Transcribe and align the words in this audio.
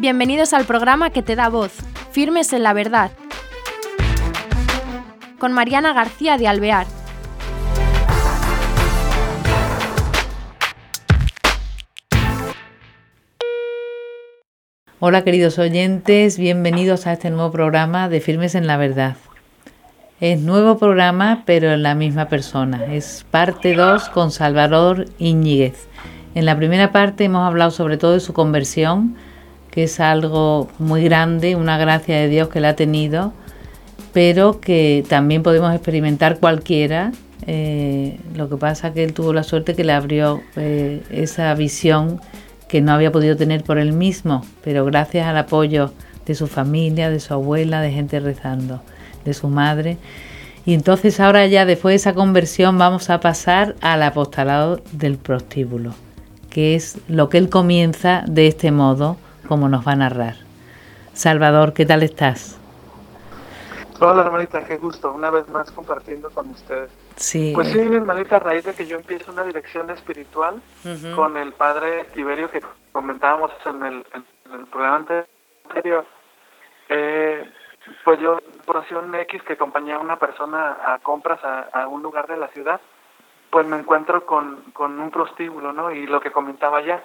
Bienvenidos 0.00 0.52
al 0.52 0.64
programa 0.64 1.10
que 1.10 1.24
te 1.24 1.34
da 1.34 1.48
voz, 1.48 1.72
Firmes 2.12 2.52
en 2.52 2.62
la 2.62 2.72
Verdad, 2.72 3.10
con 5.40 5.52
Mariana 5.52 5.92
García 5.92 6.38
de 6.38 6.46
Alvear. 6.46 6.86
Hola 15.00 15.24
queridos 15.24 15.58
oyentes, 15.58 16.38
bienvenidos 16.38 17.08
a 17.08 17.14
este 17.14 17.30
nuevo 17.30 17.50
programa 17.50 18.08
de 18.08 18.20
Firmes 18.20 18.54
en 18.54 18.68
la 18.68 18.76
Verdad. 18.76 19.16
Es 20.20 20.38
nuevo 20.40 20.78
programa, 20.78 21.42
pero 21.44 21.72
en 21.72 21.82
la 21.82 21.96
misma 21.96 22.28
persona. 22.28 22.86
Es 22.86 23.26
parte 23.32 23.74
2 23.74 24.10
con 24.10 24.30
Salvador 24.30 25.06
Iñiguez. 25.18 25.88
En 26.36 26.44
la 26.44 26.56
primera 26.56 26.92
parte 26.92 27.24
hemos 27.24 27.44
hablado 27.44 27.72
sobre 27.72 27.96
todo 27.96 28.12
de 28.12 28.20
su 28.20 28.32
conversión, 28.32 29.16
que 29.70 29.84
es 29.84 30.00
algo 30.00 30.68
muy 30.78 31.04
grande, 31.04 31.56
una 31.56 31.78
gracia 31.78 32.16
de 32.16 32.28
Dios 32.28 32.48
que 32.48 32.60
le 32.60 32.68
ha 32.68 32.76
tenido, 32.76 33.32
pero 34.12 34.60
que 34.60 35.04
también 35.08 35.42
podemos 35.42 35.74
experimentar 35.74 36.38
cualquiera. 36.38 37.12
Eh, 37.46 38.18
lo 38.34 38.48
que 38.48 38.56
pasa 38.56 38.92
que 38.92 39.04
él 39.04 39.12
tuvo 39.14 39.32
la 39.32 39.42
suerte 39.42 39.74
que 39.74 39.84
le 39.84 39.92
abrió 39.92 40.42
eh, 40.56 41.02
esa 41.10 41.54
visión 41.54 42.20
que 42.68 42.80
no 42.80 42.92
había 42.92 43.10
podido 43.10 43.36
tener 43.36 43.64
por 43.64 43.78
él 43.78 43.92
mismo, 43.92 44.44
pero 44.62 44.84
gracias 44.84 45.26
al 45.26 45.38
apoyo 45.38 45.92
de 46.26 46.34
su 46.34 46.46
familia, 46.46 47.10
de 47.10 47.20
su 47.20 47.32
abuela, 47.32 47.80
de 47.80 47.90
gente 47.90 48.20
rezando, 48.20 48.82
de 49.24 49.32
su 49.32 49.48
madre. 49.48 49.96
Y 50.66 50.74
entonces 50.74 51.18
ahora 51.18 51.46
ya 51.46 51.64
después 51.64 51.92
de 51.92 51.96
esa 51.96 52.12
conversión 52.12 52.76
vamos 52.76 53.08
a 53.08 53.20
pasar 53.20 53.74
al 53.80 54.02
apostolado 54.02 54.82
del 54.92 55.16
prostíbulo, 55.16 55.94
que 56.50 56.74
es 56.74 56.98
lo 57.08 57.30
que 57.30 57.38
él 57.38 57.48
comienza 57.48 58.22
de 58.26 58.48
este 58.48 58.70
modo 58.70 59.16
como 59.48 59.68
nos 59.68 59.86
va 59.86 59.92
a 59.92 59.96
narrar. 59.96 60.34
Salvador, 61.14 61.72
¿qué 61.72 61.86
tal 61.86 62.02
estás? 62.02 62.60
Hola 64.00 64.22
hermanita, 64.22 64.64
qué 64.64 64.76
gusto, 64.76 65.12
una 65.12 65.30
vez 65.30 65.48
más 65.48 65.72
compartiendo 65.72 66.30
con 66.30 66.50
ustedes. 66.50 66.90
Sí. 67.16 67.50
Pues 67.52 67.68
sí, 67.72 67.80
hermanita, 67.80 68.36
a 68.36 68.38
raíz 68.38 68.64
de 68.64 68.74
que 68.74 68.86
yo 68.86 68.96
empiezo 68.96 69.32
una 69.32 69.42
dirección 69.42 69.90
espiritual 69.90 70.62
con 71.16 71.36
el 71.36 71.52
padre 71.52 72.04
Tiberio 72.14 72.48
que 72.48 72.62
comentábamos 72.92 73.50
en 73.66 73.82
el, 73.84 74.06
en 74.14 74.60
el 74.60 74.66
programa 74.66 75.04
anterior, 75.68 76.04
eh, 76.88 77.50
pues 78.04 78.20
yo, 78.20 78.38
por 78.64 78.76
acción 78.76 79.12
X, 79.12 79.42
que 79.42 79.54
acompañé 79.54 79.94
a 79.94 79.98
una 79.98 80.16
persona 80.16 80.76
a 80.84 80.98
compras 81.00 81.42
a, 81.42 81.62
a, 81.72 81.88
un 81.88 82.02
lugar 82.02 82.28
de 82.28 82.36
la 82.36 82.48
ciudad, 82.48 82.80
pues 83.50 83.66
me 83.66 83.78
encuentro 83.78 84.24
con, 84.26 84.62
con 84.72 85.00
un 85.00 85.10
prostíbulo, 85.10 85.72
¿no? 85.72 85.90
Y 85.90 86.06
lo 86.06 86.20
que 86.20 86.30
comentaba 86.30 86.82
ya, 86.82 87.02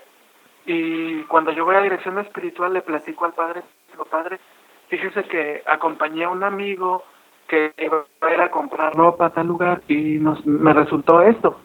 y 0.65 1.23
cuando 1.23 1.51
yo 1.51 1.65
voy 1.65 1.75
a 1.75 1.81
dirección 1.81 2.19
espiritual 2.19 2.73
le 2.73 2.81
platico 2.81 3.25
al 3.25 3.33
padre, 3.33 3.63
digo, 3.91 4.05
padre, 4.05 4.39
fíjese 4.87 5.23
que 5.23 5.63
acompañé 5.65 6.25
a 6.25 6.29
un 6.29 6.43
amigo 6.43 7.03
que 7.47 7.73
iba 7.77 8.05
a 8.21 8.33
ir 8.33 8.41
a 8.41 8.51
comprar 8.51 8.93
ropa 8.95 9.27
a 9.27 9.29
tal 9.31 9.47
lugar 9.47 9.81
y 9.87 10.17
nos, 10.19 10.45
me 10.45 10.73
resultó 10.73 11.21
esto. 11.21 11.59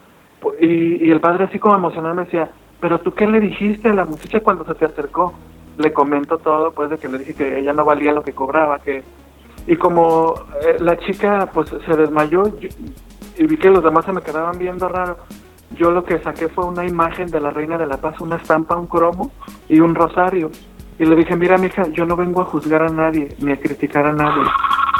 Y, 0.59 1.05
y 1.05 1.11
el 1.11 1.19
padre 1.19 1.45
así 1.45 1.59
como 1.59 1.75
emocionado 1.75 2.15
me 2.15 2.25
decía, 2.25 2.49
pero 2.79 2.99
tú 2.99 3.13
qué 3.13 3.27
le 3.27 3.39
dijiste 3.39 3.89
a 3.89 3.93
la 3.93 4.05
muchacha 4.05 4.41
cuando 4.41 4.65
se 4.65 4.75
te 4.75 4.85
acercó? 4.85 5.33
Le 5.77 5.93
comento 5.93 6.37
todo, 6.37 6.71
pues 6.71 6.89
de 6.89 6.97
que 6.97 7.07
le 7.07 7.19
dije 7.19 7.35
que 7.35 7.59
ella 7.59 7.73
no 7.73 7.85
valía 7.85 8.11
lo 8.11 8.23
que 8.23 8.33
cobraba, 8.33 8.79
que 8.79 9.03
y 9.67 9.75
como 9.75 10.33
eh, 10.65 10.77
la 10.79 10.97
chica 10.97 11.49
pues 11.53 11.69
se 11.69 11.95
desmayó 11.95 12.43
y 13.37 13.45
vi 13.45 13.57
que 13.57 13.69
los 13.69 13.83
demás 13.83 14.05
se 14.05 14.11
me 14.11 14.21
quedaban 14.21 14.57
viendo 14.57 14.87
raro, 14.89 15.17
yo 15.79 15.91
lo 15.91 16.03
que 16.03 16.19
saqué 16.19 16.49
fue 16.49 16.65
una 16.65 16.85
imagen 16.85 17.31
de 17.31 17.39
la 17.39 17.51
Reina 17.51 17.77
de 17.77 17.87
la 17.87 17.97
Paz, 17.97 18.19
una 18.19 18.35
estampa, 18.35 18.75
un 18.75 18.87
cromo 18.87 19.31
y 19.69 19.79
un 19.79 19.95
rosario. 19.95 20.51
Y 20.99 21.05
le 21.05 21.15
dije, 21.15 21.37
mira, 21.37 21.57
mija, 21.57 21.87
yo 21.87 22.05
no 22.05 22.17
vengo 22.17 22.41
a 22.41 22.45
juzgar 22.45 22.83
a 22.83 22.89
nadie, 22.89 23.33
ni 23.39 23.53
a 23.53 23.57
criticar 23.57 24.05
a 24.05 24.11
nadie. 24.11 24.43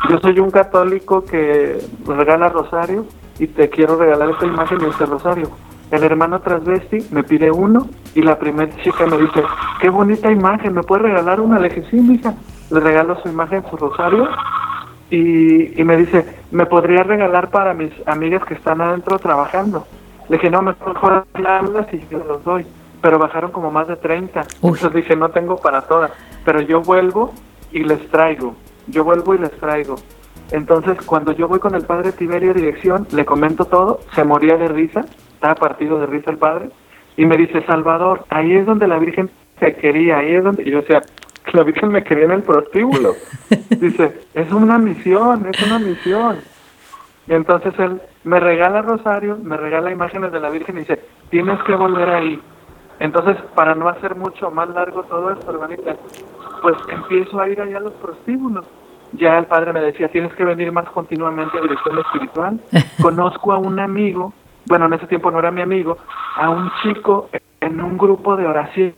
Yo 0.10 0.18
soy 0.20 0.40
un 0.40 0.50
católico 0.50 1.26
que 1.26 1.78
regala 2.08 2.48
rosario 2.48 3.06
y 3.38 3.48
te 3.48 3.70
quiero 3.70 3.98
regalar 3.98 4.30
esta 4.30 4.46
imagen 4.46 4.80
y 4.82 4.86
este 4.86 5.06
rosario. 5.06 5.50
El 5.92 6.02
hermano 6.04 6.40
transvesti 6.40 7.08
me 7.12 7.24
pide 7.24 7.52
uno 7.52 7.90
y 8.16 8.22
la 8.22 8.40
primera 8.40 8.74
chica 8.78 9.06
me 9.06 9.18
dice, 9.18 9.44
qué 9.82 9.90
bonita 9.90 10.32
imagen, 10.32 10.74
¿me 10.74 10.84
puedes 10.84 11.04
regalar 11.04 11.42
una? 11.42 11.60
Le 11.60 11.68
dije, 11.68 11.84
sí, 11.92 11.98
mija. 11.98 12.36
Le 12.72 12.80
regalo 12.80 13.20
su 13.22 13.28
imagen, 13.28 13.64
su 13.70 13.76
rosario 13.76 14.30
y, 15.10 15.82
y 15.82 15.84
me 15.84 15.98
dice, 15.98 16.26
¿me 16.52 16.66
podría 16.68 17.04
regalar 17.04 17.50
para 17.50 17.74
mis 17.74 17.92
amigas 18.06 18.46
que 18.46 18.54
están 18.54 18.80
adentro 18.80 19.20
trabajando? 19.20 19.86
Le 20.30 20.38
dije, 20.38 20.50
no, 20.50 20.62
mejor 20.62 21.26
hablas 21.46 21.94
y 21.94 22.02
yo 22.10 22.20
los 22.20 22.44
doy. 22.44 22.66
Pero 23.02 23.18
bajaron 23.18 23.52
como 23.52 23.72
más 23.72 23.88
de 23.88 23.96
30. 23.96 24.42
Uy. 24.62 24.72
Entonces 24.74 24.94
dije, 24.94 25.16
no 25.16 25.30
tengo 25.30 25.58
para 25.58 25.82
todas. 25.82 26.12
Pero 26.46 26.62
yo 26.62 26.82
vuelvo 26.82 27.34
y 27.72 27.84
les 27.84 28.08
traigo. 28.10 28.56
Yo 28.88 29.04
vuelvo 29.04 29.36
y 29.36 29.40
les 29.40 29.52
traigo. 29.52 29.96
Entonces, 30.52 30.98
cuando 31.06 31.32
yo 31.32 31.48
voy 31.48 31.60
con 31.60 31.76
el 31.76 31.84
padre 31.86 32.12
Tiberio 32.12 32.54
dirección, 32.54 33.08
le 33.12 33.26
comento 33.26 33.66
todo, 33.66 34.00
se 34.16 34.24
moría 34.24 34.58
de 34.58 34.68
risa, 34.68 35.06
estaba 35.34 35.56
partido 35.56 36.00
de 36.00 36.08
risa 36.08 36.32
el 36.32 36.38
padre, 36.38 36.70
y 37.18 37.26
me 37.26 37.38
dice, 37.38 37.64
Salvador, 37.68 38.26
ahí 38.30 38.54
es 38.54 38.66
donde 38.66 38.88
la 38.88 38.98
Virgen 38.98 39.30
se 39.60 39.76
quería, 39.76 40.20
ahí 40.20 40.36
es 40.36 40.44
donde... 40.44 40.64
Y 40.64 40.72
yo 40.72 40.82
decía, 40.82 41.02
la 41.54 41.64
Virgen 41.64 41.90
me 41.90 42.04
quería 42.04 42.26
en 42.26 42.32
el 42.32 42.44
prostíbulo. 42.44 43.14
dice, 43.70 44.22
es 44.34 44.52
una 44.52 44.78
misión, 44.78 45.48
es 45.52 45.62
una 45.68 45.80
misión. 45.80 46.38
Y 47.28 47.34
entonces 47.34 47.74
él 47.78 48.02
me 48.30 48.40
regala 48.40 48.84
rosario, 48.84 49.40
me 49.42 49.58
regala 49.58 49.92
imágenes 49.92 50.32
de 50.32 50.40
la 50.40 50.52
Virgen 50.52 50.76
y 50.78 50.80
dice, 50.82 51.04
tienes 51.32 51.60
que 51.64 51.74
volver 51.74 52.10
ahí. 52.10 52.40
Entonces, 53.00 53.36
para 53.56 53.74
no 53.74 53.90
hacer 53.90 54.16
mucho 54.16 54.52
más 54.52 54.70
largo 54.70 55.02
todo 55.04 55.32
esto, 55.32 55.50
hermanita, 55.50 55.96
pues 56.62 56.76
empiezo 56.90 57.40
a 57.40 57.50
ir 57.50 57.60
allá 57.60 57.78
a 57.78 57.82
los 57.82 57.94
prostíbulos. 57.94 58.68
Ya 59.14 59.40
el 59.40 59.46
padre 59.46 59.74
me 59.74 59.82
decía, 59.82 60.10
tienes 60.10 60.32
que 60.36 60.46
venir 60.46 60.72
más 60.72 60.88
continuamente 60.92 61.58
a 61.58 61.62
dirección 61.62 61.98
espiritual. 61.98 62.60
Conozco 63.02 63.52
a 63.52 63.58
un 63.58 63.80
amigo, 63.80 64.32
bueno, 64.68 64.86
en 64.86 64.94
ese 64.94 65.08
tiempo 65.08 65.32
no 65.32 65.40
era 65.40 65.50
mi 65.50 65.62
amigo, 65.62 65.98
a 66.36 66.52
un 66.52 66.70
chico 66.84 67.30
en 67.62 67.82
un 67.82 67.98
grupo 67.98 68.38
de 68.38 68.46
oración, 68.46 68.94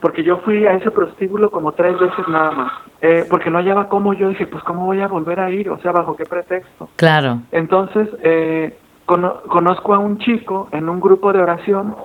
porque 0.00 0.22
yo 0.22 0.38
fui 0.38 0.66
a 0.66 0.74
ese 0.74 0.90
prostíbulo 0.90 1.50
como 1.50 1.72
tres 1.72 1.98
veces 1.98 2.28
nada 2.28 2.50
más, 2.52 2.72
eh, 3.00 3.24
porque 3.28 3.50
no 3.50 3.58
hallaba 3.58 3.88
cómo, 3.88 4.14
yo 4.14 4.28
dije, 4.28 4.46
pues 4.46 4.62
cómo 4.64 4.86
voy 4.86 5.00
a 5.00 5.08
volver 5.08 5.40
a 5.40 5.50
ir, 5.50 5.70
o 5.70 5.78
sea, 5.78 5.92
bajo 5.92 6.16
qué 6.16 6.24
pretexto. 6.24 6.88
Claro. 6.96 7.40
Entonces, 7.52 8.08
eh, 8.22 8.76
cono 9.06 9.42
conozco 9.48 9.94
a 9.94 9.98
un 9.98 10.18
chico 10.18 10.68
en 10.72 10.88
un 10.88 11.00
grupo 11.00 11.32
de 11.32 11.40
oración 11.40 11.96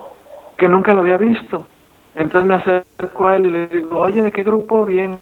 que 0.56 0.68
nunca 0.68 0.94
lo 0.94 1.00
había 1.00 1.18
visto. 1.18 1.66
Entonces 2.14 2.48
me 2.48 2.54
acerco 2.54 3.26
a 3.26 3.36
él 3.36 3.46
y 3.46 3.50
le 3.50 3.66
digo, 3.66 3.98
oye, 3.98 4.22
¿de 4.22 4.32
qué 4.32 4.44
grupo 4.44 4.84
vienes? 4.84 5.18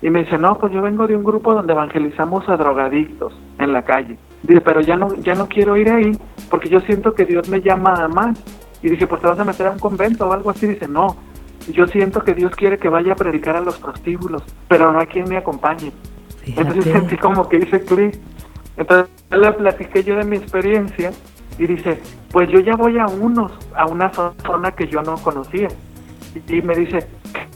Y 0.00 0.10
me 0.10 0.20
dice, 0.24 0.38
no, 0.38 0.58
pues 0.58 0.72
yo 0.72 0.82
vengo 0.82 1.06
de 1.06 1.16
un 1.16 1.24
grupo 1.24 1.54
donde 1.54 1.72
evangelizamos 1.72 2.48
a 2.48 2.56
drogadictos 2.56 3.34
en 3.58 3.72
la 3.72 3.82
calle. 3.82 4.18
Dice, 4.42 4.60
pero 4.60 4.80
ya 4.80 4.96
no, 4.96 5.14
ya 5.14 5.34
no 5.34 5.46
quiero 5.46 5.76
ir 5.76 5.90
ahí 5.90 6.12
porque 6.50 6.68
yo 6.68 6.80
siento 6.80 7.14
que 7.14 7.24
Dios 7.24 7.48
me 7.48 7.60
llama 7.60 7.94
a 8.04 8.08
más. 8.08 8.42
Y 8.82 8.90
dije, 8.90 9.06
pues 9.06 9.22
te 9.22 9.28
vas 9.28 9.38
a 9.38 9.44
meter 9.44 9.66
a 9.66 9.70
un 9.70 9.78
convento 9.78 10.28
o 10.28 10.32
algo 10.32 10.50
así. 10.50 10.66
Dice, 10.66 10.88
no, 10.88 11.16
yo 11.72 11.86
siento 11.86 12.22
que 12.22 12.34
Dios 12.34 12.54
quiere 12.54 12.78
que 12.78 12.88
vaya 12.88 13.12
a 13.12 13.16
predicar 13.16 13.56
a 13.56 13.60
los 13.60 13.78
prostíbulos, 13.78 14.42
pero 14.68 14.92
no 14.92 14.98
hay 14.98 15.06
quien 15.06 15.28
me 15.28 15.36
acompañe. 15.36 15.92
Fíjate. 16.42 16.68
Entonces 16.68 16.92
sentí 16.92 17.16
como 17.16 17.48
que 17.48 17.58
hice 17.58 17.80
clic. 17.84 18.18
Entonces 18.76 19.08
le 19.30 19.52
platiqué 19.52 20.02
yo 20.02 20.16
de 20.16 20.24
mi 20.24 20.36
experiencia 20.36 21.12
y 21.58 21.66
dice, 21.66 22.00
pues 22.30 22.48
yo 22.50 22.60
ya 22.60 22.76
voy 22.76 22.98
a 22.98 23.06
unos, 23.06 23.52
a 23.74 23.86
una 23.86 24.10
zona 24.12 24.72
que 24.72 24.88
yo 24.88 25.02
no 25.02 25.16
conocía. 25.16 25.68
Y, 26.34 26.56
y 26.56 26.62
me 26.62 26.74
dice, 26.74 27.06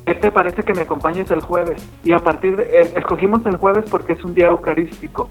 ¿qué 0.06 0.14
te 0.14 0.30
parece 0.30 0.62
que 0.62 0.74
me 0.74 0.82
acompañes 0.82 1.30
el 1.30 1.40
jueves? 1.40 1.84
Y 2.04 2.12
a 2.12 2.18
partir 2.18 2.56
de, 2.56 2.62
eh, 2.62 2.92
escogimos 2.96 3.44
el 3.46 3.56
jueves 3.56 3.84
porque 3.90 4.12
es 4.12 4.24
un 4.24 4.34
día 4.34 4.46
eucarístico. 4.46 5.28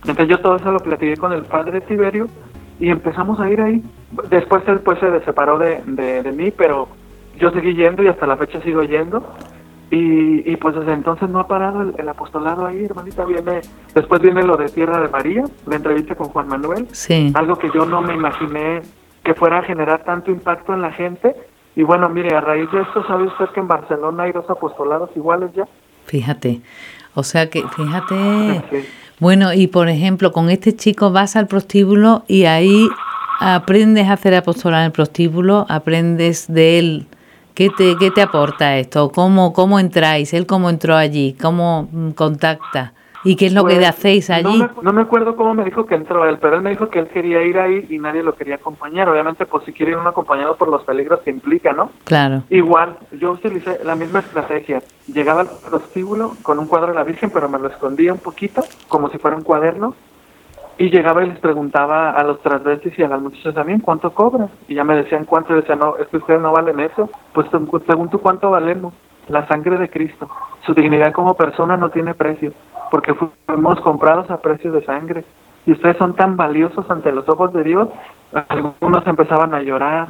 Entonces 0.00 0.28
yo 0.28 0.40
todo 0.40 0.56
eso 0.56 0.72
lo 0.72 0.78
platiqué 0.78 1.16
con 1.16 1.32
el 1.32 1.42
padre 1.42 1.80
Tiberio 1.82 2.28
y 2.80 2.88
empezamos 2.88 3.38
a 3.40 3.50
ir 3.50 3.60
ahí. 3.60 3.82
Después 4.30 4.62
él 4.66 4.80
pues 4.80 4.98
se 5.00 5.20
separó 5.24 5.58
de, 5.58 5.82
de, 5.86 6.22
de 6.22 6.32
mí, 6.32 6.50
pero 6.50 6.88
yo 7.38 7.50
seguí 7.50 7.74
yendo 7.74 8.02
y 8.02 8.08
hasta 8.08 8.26
la 8.26 8.36
fecha 8.36 8.60
sigo 8.62 8.82
yendo. 8.82 9.24
Y, 9.90 10.50
y 10.50 10.56
pues 10.56 10.74
desde 10.74 10.92
entonces 10.92 11.30
no 11.30 11.40
ha 11.40 11.48
parado 11.48 11.80
el, 11.80 11.94
el, 11.96 12.08
apostolado 12.08 12.66
ahí, 12.66 12.84
hermanita. 12.84 13.24
Viene, 13.24 13.62
después 13.94 14.20
viene 14.20 14.42
lo 14.42 14.56
de 14.56 14.68
Tierra 14.68 15.00
de 15.00 15.08
María, 15.08 15.44
la 15.66 15.76
entrevista 15.76 16.14
con 16.14 16.28
Juan 16.28 16.48
Manuel. 16.48 16.86
Sí. 16.92 17.32
Algo 17.34 17.56
que 17.56 17.70
yo 17.72 17.86
no 17.86 18.02
me 18.02 18.14
imaginé 18.14 18.82
que 19.24 19.34
fuera 19.34 19.58
a 19.58 19.62
generar 19.62 20.04
tanto 20.04 20.30
impacto 20.30 20.74
en 20.74 20.82
la 20.82 20.92
gente. 20.92 21.34
Y 21.74 21.84
bueno, 21.84 22.08
mire, 22.10 22.36
a 22.36 22.40
raíz 22.40 22.70
de 22.70 22.82
esto, 22.82 23.06
¿sabe 23.06 23.28
usted 23.28 23.46
que 23.54 23.60
en 23.60 23.68
Barcelona 23.68 24.24
hay 24.24 24.32
dos 24.32 24.48
apostolados 24.50 25.10
iguales 25.16 25.50
ya? 25.54 25.66
Fíjate. 26.04 26.60
O 27.14 27.22
sea 27.22 27.48
que, 27.48 27.62
fíjate. 27.68 28.62
Sí. 28.70 28.88
Bueno, 29.20 29.52
y 29.52 29.66
por 29.68 29.88
ejemplo, 29.88 30.32
con 30.32 30.50
este 30.50 30.76
chico 30.76 31.12
vas 31.12 31.34
al 31.34 31.46
prostíbulo 31.46 32.24
y 32.28 32.44
ahí 32.44 32.88
aprendes 33.40 34.08
a 34.08 34.12
hacer 34.12 34.34
apostolado 34.34 34.82
en 34.82 34.86
el 34.86 34.92
prostíbulo, 34.92 35.66
aprendes 35.68 36.52
de 36.52 36.78
él 36.78 37.06
¿Qué 37.58 37.70
te, 37.70 37.96
qué 37.96 38.12
te 38.12 38.22
aporta 38.22 38.78
esto? 38.78 39.10
¿Cómo, 39.10 39.52
¿Cómo 39.52 39.80
entráis? 39.80 40.32
¿Él 40.32 40.46
cómo 40.46 40.70
entró 40.70 40.94
allí? 40.94 41.36
¿Cómo 41.42 41.88
contacta 42.14 42.92
¿Y 43.24 43.34
qué 43.34 43.46
es 43.46 43.52
lo 43.52 43.64
que 43.64 43.74
Pues, 43.74 43.88
hacéis 43.88 44.30
allí? 44.30 44.60
No 44.60 44.68
me, 44.76 44.82
no 44.82 44.92
me 44.92 45.02
acuerdo 45.02 45.34
cómo 45.34 45.54
me 45.54 45.64
dijo 45.64 45.84
que 45.84 45.96
entró 45.96 46.24
él, 46.24 46.38
pero 46.40 46.54
él 46.54 46.62
me 46.62 46.70
dijo 46.70 46.88
que 46.88 47.00
él 47.00 47.08
quería 47.08 47.42
ir 47.42 47.58
ahí 47.58 47.84
y 47.90 47.98
nadie 47.98 48.22
lo 48.22 48.36
quería 48.36 48.54
acompañar. 48.54 49.08
Obviamente, 49.08 49.44
pues 49.44 49.64
si 49.64 49.72
quiere 49.72 49.90
ir 49.90 49.98
uno 49.98 50.08
acompañado 50.08 50.54
por 50.56 50.68
los 50.68 50.84
peligros 50.84 51.18
que 51.22 51.30
implica, 51.30 51.72
¿no? 51.72 51.90
Claro. 52.04 52.44
Igual, 52.48 52.96
yo 53.18 53.32
utilicé 53.32 53.80
la 53.82 53.96
misma 53.96 54.20
estrategia. 54.20 54.80
Llegaba 55.12 55.40
al 55.40 55.48
prostíbulo 55.68 56.36
con 56.42 56.60
un 56.60 56.68
cuadro 56.68 56.88
de 56.88 56.94
la 56.94 57.02
Virgen, 57.02 57.30
pero 57.30 57.48
me 57.48 57.58
lo 57.58 57.66
escondía 57.66 58.12
un 58.12 58.20
poquito, 58.20 58.62
como 58.86 59.10
si 59.10 59.18
fuera 59.18 59.36
un 59.36 59.42
cuaderno. 59.42 59.96
Y 60.78 60.90
llegaba 60.90 61.24
y 61.24 61.28
les 61.28 61.38
preguntaba 61.40 62.10
a 62.10 62.22
los 62.22 62.40
transvestis 62.40 62.96
y 62.98 63.02
a 63.02 63.08
las 63.08 63.20
muchachas 63.20 63.54
también, 63.54 63.80
¿cuánto 63.80 64.12
cobras? 64.14 64.50
Y 64.68 64.74
ya 64.76 64.84
me 64.84 64.94
decían 64.94 65.24
cuánto, 65.24 65.52
y 65.52 65.56
decían, 65.56 65.80
no, 65.80 65.96
es 65.96 66.06
que 66.08 66.18
ustedes 66.18 66.40
no 66.40 66.52
valen 66.52 66.78
eso. 66.80 67.10
Pues 67.32 67.48
según 67.86 68.08
tú, 68.10 68.20
¿cuánto 68.20 68.50
valemos? 68.50 68.94
La 69.28 69.46
sangre 69.48 69.76
de 69.76 69.90
Cristo. 69.90 70.28
Su 70.64 70.74
dignidad 70.74 71.12
como 71.12 71.34
persona 71.34 71.76
no 71.76 71.90
tiene 71.90 72.14
precio, 72.14 72.52
porque 72.90 73.12
fuimos 73.46 73.80
comprados 73.80 74.30
a 74.30 74.40
precio 74.40 74.70
de 74.70 74.84
sangre. 74.84 75.24
Y 75.66 75.72
ustedes 75.72 75.96
son 75.98 76.14
tan 76.14 76.36
valiosos 76.36 76.88
ante 76.90 77.12
los 77.12 77.28
ojos 77.28 77.52
de 77.52 77.64
Dios, 77.64 77.88
algunos 78.48 79.06
empezaban 79.06 79.54
a 79.54 79.60
llorar, 79.60 80.08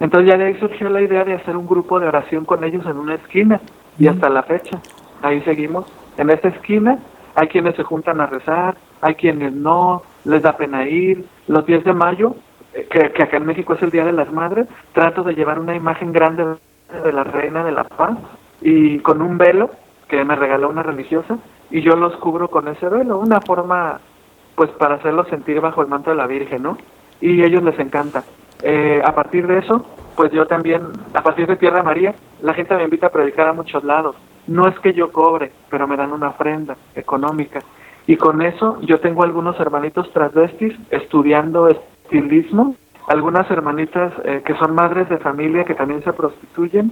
entonces 0.00 0.30
ya 0.30 0.38
de 0.38 0.46
ahí 0.46 0.54
surgió 0.60 0.88
la 0.90 1.00
idea 1.00 1.24
de 1.24 1.34
hacer 1.34 1.56
un 1.56 1.66
grupo 1.66 1.98
de 1.98 2.06
oración 2.06 2.44
con 2.44 2.62
ellos 2.62 2.86
en 2.86 2.98
una 2.98 3.14
esquina 3.14 3.60
y 3.98 4.06
hasta 4.06 4.28
la 4.28 4.44
fecha, 4.44 4.80
ahí 5.22 5.40
seguimos. 5.42 5.86
En 6.16 6.30
esa 6.30 6.48
esquina 6.48 6.98
hay 7.34 7.48
quienes 7.48 7.74
se 7.74 7.82
juntan 7.82 8.20
a 8.20 8.26
rezar, 8.26 8.76
hay 9.00 9.14
quienes 9.14 9.52
no, 9.52 10.02
les 10.24 10.42
da 10.42 10.56
pena 10.56 10.88
ir. 10.88 11.24
Los 11.46 11.66
10 11.66 11.84
de 11.84 11.92
mayo, 11.92 12.36
eh, 12.74 12.86
que, 12.90 13.10
que 13.12 13.22
acá 13.22 13.36
en 13.36 13.46
México 13.46 13.74
es 13.74 13.82
el 13.82 13.90
Día 13.90 14.04
de 14.04 14.12
las 14.12 14.32
Madres, 14.32 14.66
trato 14.92 15.22
de 15.22 15.34
llevar 15.34 15.58
una 15.58 15.74
imagen 15.74 16.12
grande 16.12 16.56
de 17.04 17.12
la 17.12 17.24
Reina 17.24 17.64
de 17.64 17.72
la 17.72 17.84
Paz 17.84 18.18
y 18.60 18.98
con 19.00 19.22
un 19.22 19.38
velo 19.38 19.70
que 20.08 20.24
me 20.24 20.36
regaló 20.36 20.70
una 20.70 20.82
religiosa 20.82 21.38
y 21.70 21.82
yo 21.82 21.96
los 21.96 22.16
cubro 22.16 22.48
con 22.48 22.66
ese 22.68 22.88
velo, 22.88 23.18
una 23.18 23.40
forma 23.40 24.00
pues 24.54 24.70
para 24.70 24.96
hacerlos 24.96 25.28
sentir 25.28 25.60
bajo 25.60 25.82
el 25.82 25.88
manto 25.88 26.10
de 26.10 26.16
la 26.16 26.26
Virgen, 26.26 26.62
¿no? 26.62 26.78
Y 27.20 27.44
ellos 27.44 27.62
les 27.62 27.78
encanta. 27.78 28.24
Eh, 28.62 29.00
a 29.04 29.14
partir 29.14 29.46
de 29.46 29.58
eso, 29.58 29.86
pues 30.16 30.32
yo 30.32 30.46
también, 30.46 30.82
a 31.14 31.22
partir 31.22 31.46
de 31.46 31.56
Tierra 31.56 31.82
María, 31.82 32.14
la 32.42 32.54
gente 32.54 32.74
me 32.74 32.84
invita 32.84 33.06
a 33.06 33.12
predicar 33.12 33.46
a 33.46 33.52
muchos 33.52 33.84
lados. 33.84 34.16
No 34.48 34.66
es 34.66 34.76
que 34.80 34.92
yo 34.92 35.12
cobre, 35.12 35.52
pero 35.70 35.86
me 35.86 35.96
dan 35.96 36.12
una 36.12 36.30
ofrenda 36.30 36.76
económica. 36.94 37.60
Y 38.08 38.16
con 38.16 38.40
eso 38.40 38.78
yo 38.80 39.00
tengo 39.00 39.22
algunos 39.22 39.60
hermanitos 39.60 40.10
transvestis 40.14 40.74
estudiando 40.90 41.68
estilismo, 41.68 42.74
algunas 43.06 43.50
hermanitas 43.50 44.14
eh, 44.24 44.40
que 44.46 44.54
son 44.54 44.74
madres 44.74 45.10
de 45.10 45.18
familia 45.18 45.64
que 45.64 45.74
también 45.74 46.02
se 46.02 46.14
prostituyen. 46.14 46.90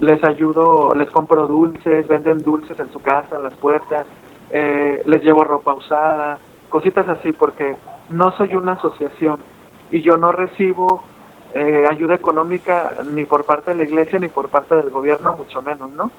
Les 0.00 0.22
ayudo, 0.24 0.92
les 0.96 1.08
compro 1.10 1.46
dulces, 1.46 2.08
venden 2.08 2.42
dulces 2.42 2.78
en 2.80 2.92
su 2.92 2.98
casa, 2.98 3.36
en 3.36 3.44
las 3.44 3.54
puertas, 3.54 4.06
eh, 4.50 5.02
les 5.06 5.22
llevo 5.22 5.44
ropa 5.44 5.72
usada, 5.72 6.40
cositas 6.68 7.08
así, 7.08 7.30
porque 7.30 7.76
no 8.10 8.32
soy 8.32 8.56
una 8.56 8.72
asociación 8.72 9.38
y 9.92 10.02
yo 10.02 10.16
no 10.16 10.32
recibo 10.32 11.04
eh, 11.54 11.84
ayuda 11.88 12.16
económica 12.16 12.90
ni 13.12 13.24
por 13.24 13.44
parte 13.44 13.70
de 13.70 13.76
la 13.76 13.84
iglesia 13.84 14.18
ni 14.18 14.26
por 14.26 14.48
parte 14.48 14.74
del 14.74 14.90
gobierno, 14.90 15.36
mucho 15.36 15.62
menos, 15.62 15.92
¿no? 15.92 16.10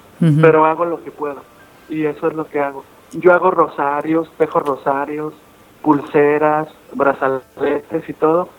Pero 0.42 0.64
hago 0.66 0.86
lo 0.86 1.04
que 1.04 1.12
puedo 1.12 1.42
y 1.90 2.06
eso 2.06 2.30
es 2.30 2.34
lo 2.34 2.48
que 2.48 2.62
hago. 2.62 2.86
Yo 3.13 3.33
hago 3.33 3.51
rosarios, 3.51 4.30
tejo 4.38 4.59
rosarios, 4.59 5.33
pulseras, 5.81 6.68
brazaletes 6.94 8.09
y 8.09 8.13
todo. 8.13 8.50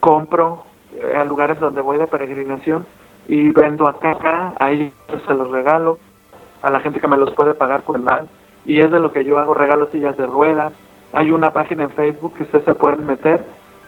Compro 0.00 0.64
eh, 0.94 1.16
a 1.16 1.24
lugares 1.24 1.60
donde 1.60 1.80
voy 1.80 1.98
de 1.98 2.06
peregrinación 2.06 2.86
y 3.26 3.50
vendo 3.50 3.86
acá, 3.86 4.12
acá, 4.12 4.54
a 4.58 4.70
ellos 4.70 4.92
se 5.26 5.34
los 5.34 5.50
regalo, 5.50 5.98
a 6.62 6.70
la 6.70 6.80
gente 6.80 7.00
que 7.00 7.08
me 7.08 7.18
los 7.18 7.32
puede 7.34 7.54
pagar 7.54 7.82
por 7.82 7.96
el 7.96 8.02
mal. 8.02 8.28
Y 8.64 8.80
es 8.80 8.90
de 8.90 9.00
lo 9.00 9.12
que 9.12 9.24
yo 9.24 9.38
hago, 9.38 9.54
regalo 9.54 9.90
sillas 9.90 10.16
de 10.16 10.26
ruedas. 10.26 10.72
Hay 11.12 11.30
una 11.30 11.52
página 11.52 11.84
en 11.84 11.90
Facebook 11.90 12.34
que 12.34 12.44
ustedes 12.44 12.64
se 12.64 12.74
pueden 12.74 13.06
meter, 13.06 13.44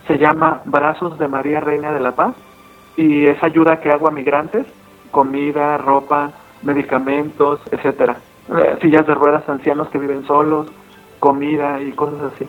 se 0.06 0.18
llama 0.18 0.62
Brazos 0.66 1.18
de 1.18 1.28
María 1.28 1.60
Reina 1.60 1.92
de 1.92 2.00
la 2.00 2.12
Paz 2.12 2.34
y 2.96 3.26
es 3.26 3.42
ayuda 3.42 3.80
que 3.80 3.90
hago 3.90 4.08
a 4.08 4.10
migrantes, 4.10 4.66
comida, 5.10 5.78
ropa, 5.78 6.32
medicamentos, 6.62 7.60
etcétera. 7.70 8.16
Eh, 8.58 8.78
sillas 8.82 9.06
de 9.06 9.14
ruedas 9.14 9.48
ancianos 9.48 9.88
que 9.88 9.98
viven 9.98 10.26
solos, 10.26 10.66
comida 11.20 11.80
y 11.80 11.92
cosas 11.92 12.32
así. 12.34 12.46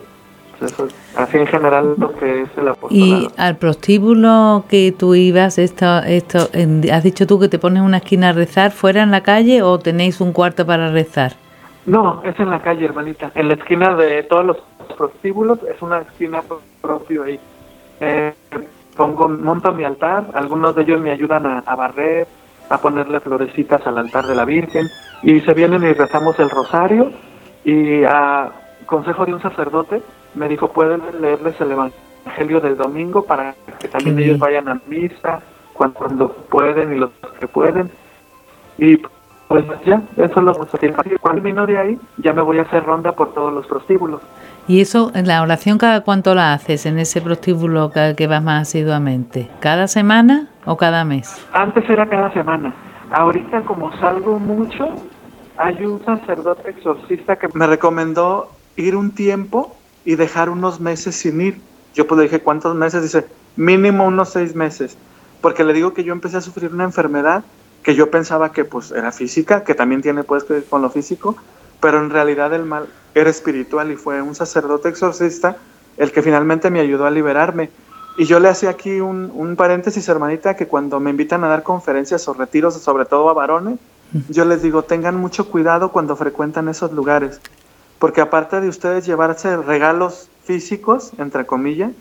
Eso 0.60 0.86
es 0.86 0.94
así 1.16 1.38
en 1.38 1.46
general 1.46 1.94
lo 1.98 2.12
que 2.14 2.42
es 2.42 2.48
el 2.56 2.68
apostolado. 2.68 3.20
Y 3.20 3.28
al 3.36 3.56
prostíbulo 3.56 4.64
que 4.68 4.92
tú 4.96 5.14
ibas, 5.14 5.58
esto, 5.58 5.98
esto, 6.04 6.48
¿has 6.92 7.02
dicho 7.02 7.26
tú 7.26 7.38
que 7.40 7.48
te 7.48 7.58
pones 7.58 7.82
una 7.82 7.96
esquina 7.98 8.28
a 8.30 8.32
rezar 8.32 8.70
fuera 8.70 9.02
en 9.02 9.10
la 9.10 9.22
calle 9.22 9.62
o 9.62 9.78
tenéis 9.78 10.20
un 10.20 10.32
cuarto 10.32 10.64
para 10.66 10.90
rezar? 10.90 11.32
No, 11.84 12.20
es 12.24 12.38
en 12.38 12.50
la 12.50 12.60
calle, 12.62 12.84
hermanita. 12.84 13.32
En 13.34 13.48
la 13.48 13.54
esquina 13.54 13.94
de 13.96 14.22
todos 14.22 14.44
los 14.44 14.56
prostíbulos 14.96 15.58
es 15.64 15.80
una 15.82 15.98
esquina 15.98 16.42
pro- 16.42 16.60
propio 16.80 17.24
ahí. 17.24 17.40
Eh, 18.00 18.32
pongo, 18.96 19.28
monto 19.28 19.72
mi 19.72 19.82
altar, 19.84 20.26
algunos 20.34 20.76
de 20.76 20.82
ellos 20.82 21.00
me 21.00 21.10
ayudan 21.10 21.44
a, 21.46 21.58
a 21.60 21.74
barrer, 21.74 22.28
a 22.68 22.78
ponerle 22.78 23.20
florecitas 23.20 23.86
al 23.86 23.98
altar 23.98 24.26
de 24.26 24.34
la 24.34 24.44
Virgen. 24.44 24.86
Y 25.22 25.40
se 25.40 25.54
vienen 25.54 25.82
y 25.82 25.92
rezamos 25.92 26.38
el 26.38 26.50
rosario. 26.50 27.10
Y 27.64 28.04
a 28.04 28.50
consejo 28.86 29.24
de 29.24 29.34
un 29.34 29.42
sacerdote 29.42 30.02
me 30.34 30.48
dijo 30.48 30.72
pueden 30.72 31.02
leerles 31.20 31.60
el 31.60 31.72
evangelio 31.72 32.60
del 32.60 32.76
domingo 32.76 33.24
para 33.24 33.54
que 33.78 33.88
también 33.88 34.18
ellos 34.18 34.38
vayan 34.38 34.68
a 34.68 34.80
misa 34.86 35.40
cuando, 35.72 35.98
cuando 35.98 36.32
pueden 36.50 36.92
y 36.92 36.98
los 36.98 37.10
que 37.38 37.46
pueden 37.46 37.90
y 38.78 38.96
pues 39.48 39.64
ya, 39.84 40.02
eso 40.16 40.40
es 40.40 40.42
lo 40.42 40.54
que 40.54 40.92
Cuando 41.20 41.42
termino 41.42 41.66
de 41.66 41.76
ahí, 41.76 41.98
ya 42.16 42.32
me 42.32 42.40
voy 42.40 42.58
a 42.58 42.62
hacer 42.62 42.84
ronda 42.84 43.12
por 43.12 43.34
todos 43.34 43.52
los 43.52 43.66
prostíbulos. 43.66 44.22
¿Y 44.68 44.80
eso, 44.80 45.10
en 45.14 45.26
la 45.26 45.42
oración, 45.42 45.76
cada 45.76 46.02
cuánto 46.02 46.36
la 46.36 46.52
haces 46.52 46.86
en 46.86 46.98
ese 46.98 47.20
prostíbulo 47.20 47.90
que, 47.90 48.26
vas 48.28 48.42
más 48.42 48.68
asiduamente? 48.68 49.50
¿Cada 49.58 49.88
semana 49.88 50.48
o 50.64 50.76
cada 50.76 51.04
mes? 51.04 51.36
Antes 51.52 51.88
era 51.90 52.08
cada 52.08 52.32
semana. 52.32 52.72
Ahorita, 53.10 53.62
como 53.62 53.94
salgo 53.98 54.38
mucho, 54.38 54.88
hay 55.56 55.84
un 55.84 56.04
sacerdote 56.04 56.70
exorcista 56.70 57.36
que 57.36 57.48
me 57.54 57.66
recomendó 57.66 58.52
ir 58.76 58.94
un 58.94 59.10
tiempo 59.10 59.76
y 60.04 60.14
dejar 60.14 60.48
unos 60.48 60.80
meses 60.80 61.16
sin 61.16 61.40
ir. 61.40 61.60
Yo 61.94 62.06
pues 62.06 62.18
le 62.18 62.24
dije, 62.24 62.40
¿cuántos 62.40 62.76
meses? 62.76 63.02
Dice, 63.02 63.26
mínimo 63.56 64.06
unos 64.06 64.28
seis 64.28 64.54
meses. 64.54 64.96
Porque 65.40 65.64
le 65.64 65.72
digo 65.72 65.92
que 65.92 66.04
yo 66.04 66.12
empecé 66.12 66.36
a 66.36 66.40
sufrir 66.40 66.72
una 66.72 66.84
enfermedad 66.84 67.42
que 67.82 67.96
yo 67.96 68.12
pensaba 68.12 68.52
que 68.52 68.64
pues 68.64 68.92
era 68.92 69.10
física, 69.10 69.64
que 69.64 69.74
también 69.74 70.02
tiene 70.02 70.22
pues 70.22 70.44
que 70.44 70.54
ver 70.54 70.64
con 70.64 70.82
lo 70.82 70.90
físico, 70.90 71.34
pero 71.80 71.98
en 71.98 72.10
realidad 72.10 72.54
el 72.54 72.64
mal 72.64 72.86
era 73.14 73.30
espiritual 73.30 73.90
y 73.90 73.96
fue 73.96 74.22
un 74.22 74.34
sacerdote 74.34 74.88
exorcista 74.88 75.56
el 75.96 76.12
que 76.12 76.22
finalmente 76.22 76.70
me 76.70 76.80
ayudó 76.80 77.06
a 77.06 77.10
liberarme. 77.10 77.70
Y 78.16 78.24
yo 78.24 78.40
le 78.40 78.48
hacía 78.48 78.70
aquí 78.70 79.00
un, 79.00 79.30
un 79.34 79.56
paréntesis, 79.56 80.06
hermanita, 80.08 80.56
que 80.56 80.66
cuando 80.66 81.00
me 81.00 81.10
invitan 81.10 81.44
a 81.44 81.48
dar 81.48 81.62
conferencias 81.62 82.26
o 82.28 82.34
retiros, 82.34 82.74
sobre 82.74 83.04
todo 83.04 83.28
a 83.30 83.32
varones, 83.32 83.78
yo 84.28 84.44
les 84.44 84.62
digo, 84.62 84.82
tengan 84.82 85.16
mucho 85.16 85.48
cuidado 85.48 85.90
cuando 85.90 86.16
frecuentan 86.16 86.68
esos 86.68 86.92
lugares, 86.92 87.40
porque 87.98 88.20
aparte 88.20 88.60
de 88.60 88.68
ustedes 88.68 89.06
llevarse 89.06 89.56
regalos 89.56 90.28
físicos, 90.44 91.12
entre 91.16 91.46
comillas, 91.46 91.92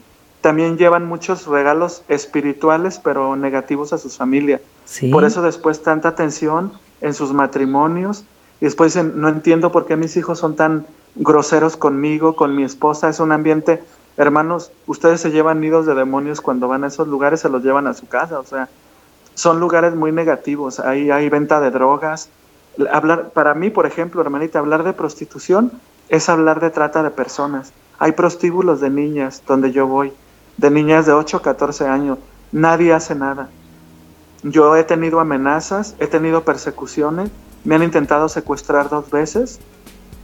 también 0.42 0.78
llevan 0.78 1.06
muchos 1.06 1.48
regalos 1.48 2.04
espirituales, 2.10 3.00
pero 3.02 3.36
negativos 3.36 3.94
a 3.94 3.98
sus 3.98 4.18
familias. 4.18 4.60
Sí. 4.86 5.10
Por 5.10 5.24
eso 5.24 5.42
después 5.42 5.84
tanta 5.84 6.16
tensión 6.16 6.74
en 7.00 7.14
sus 7.14 7.32
matrimonios. 7.32 8.26
Y 8.60 8.66
después 8.66 8.94
dicen, 8.94 9.14
no 9.22 9.30
entiendo 9.30 9.72
por 9.72 9.86
qué 9.86 9.96
mis 9.96 10.18
hijos 10.18 10.40
son 10.40 10.56
tan 10.56 10.86
groseros 11.16 11.78
conmigo, 11.78 12.36
con 12.36 12.56
mi 12.56 12.64
esposa. 12.64 13.10
Es 13.10 13.20
un 13.20 13.32
ambiente, 13.32 13.84
hermanos, 14.18 14.72
ustedes 14.88 15.22
se 15.22 15.32
llevan 15.32 15.60
nidos 15.60 15.86
de 15.86 15.96
demonios 15.96 16.42
cuando 16.42 16.68
van 16.68 16.84
a 16.84 16.88
esos 16.88 17.08
lugares, 17.08 17.42
se 17.42 17.50
los 17.50 17.64
llevan 17.64 17.88
a 17.88 17.94
su 17.94 18.08
casa. 18.08 18.40
O 18.40 18.46
sea, 18.46 18.70
son 19.34 19.60
lugares 19.60 19.96
muy 19.96 20.12
negativos. 20.12 20.80
Ahí 20.80 21.12
hay 21.12 21.30
venta 21.30 21.60
de 21.60 21.72
drogas. 21.72 22.30
Hablar, 22.92 23.30
para 23.30 23.54
mí, 23.54 23.70
por 23.70 23.86
ejemplo, 23.86 24.22
hermanita, 24.22 24.60
hablar 24.60 24.84
de 24.84 24.94
prostitución 24.94 25.72
es 26.10 26.30
hablar 26.30 26.60
de 26.60 26.70
trata 26.70 27.04
de 27.04 27.12
personas. 27.12 27.74
Hay 28.00 28.14
prostíbulos 28.14 28.82
de 28.82 28.90
niñas 28.90 29.44
donde 29.48 29.72
yo 29.72 29.88
voy, 29.88 30.12
de 30.58 30.72
niñas 30.72 31.06
de 31.06 31.14
8 31.14 31.38
o 31.38 31.42
14 31.42 31.88
años. 31.88 32.18
Nadie 32.52 32.94
hace 32.94 33.16
nada. 33.16 33.50
Yo 34.44 34.76
he 34.76 34.84
tenido 34.84 35.20
amenazas, 35.20 35.96
he 36.00 36.08
tenido 36.08 36.44
persecuciones, 36.44 37.30
me 37.64 37.76
han 37.76 37.84
intentado 37.84 38.28
secuestrar 38.28 38.90
dos 38.90 39.10
veces. 39.12 39.60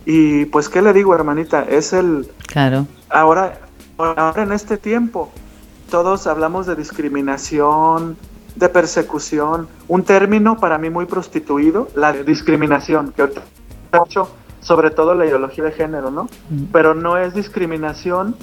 Y 0.10 0.46
pues, 0.46 0.70
¿qué 0.70 0.82
le 0.82 0.94
digo, 0.94 1.14
hermanita? 1.14 1.64
Es 1.64 1.92
el... 1.92 2.32
Claro. 2.48 2.88
Ahora, 3.10 3.60
ahora 3.98 4.42
en 4.42 4.54
este 4.54 4.78
tiempo, 4.78 5.30
todos 5.92 6.28
hablamos 6.28 6.66
de 6.66 6.78
discriminación, 6.78 8.16
de 8.56 8.70
persecución. 8.70 9.68
Un 9.90 10.04
término 10.04 10.56
para 10.56 10.78
mí 10.78 10.90
muy 10.90 11.08
prostituido, 11.08 11.90
la 11.94 12.14
discriminación, 12.14 13.12
que 13.12 13.24
ahorita 13.24 13.42
mucho, 13.92 14.34
sobre 14.62 14.92
todo 14.92 15.14
la 15.14 15.26
ideología 15.26 15.66
de 15.66 15.74
género, 15.74 16.10
¿no? 16.10 16.30
Mm. 16.50 16.64
Pero 16.72 16.96
no 16.96 17.18
es 17.18 17.34
discriminación 17.34 18.38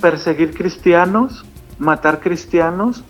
perseguir 0.00 0.54
cristianos, 0.54 1.44
matar 1.80 2.20
cristianos 2.20 3.02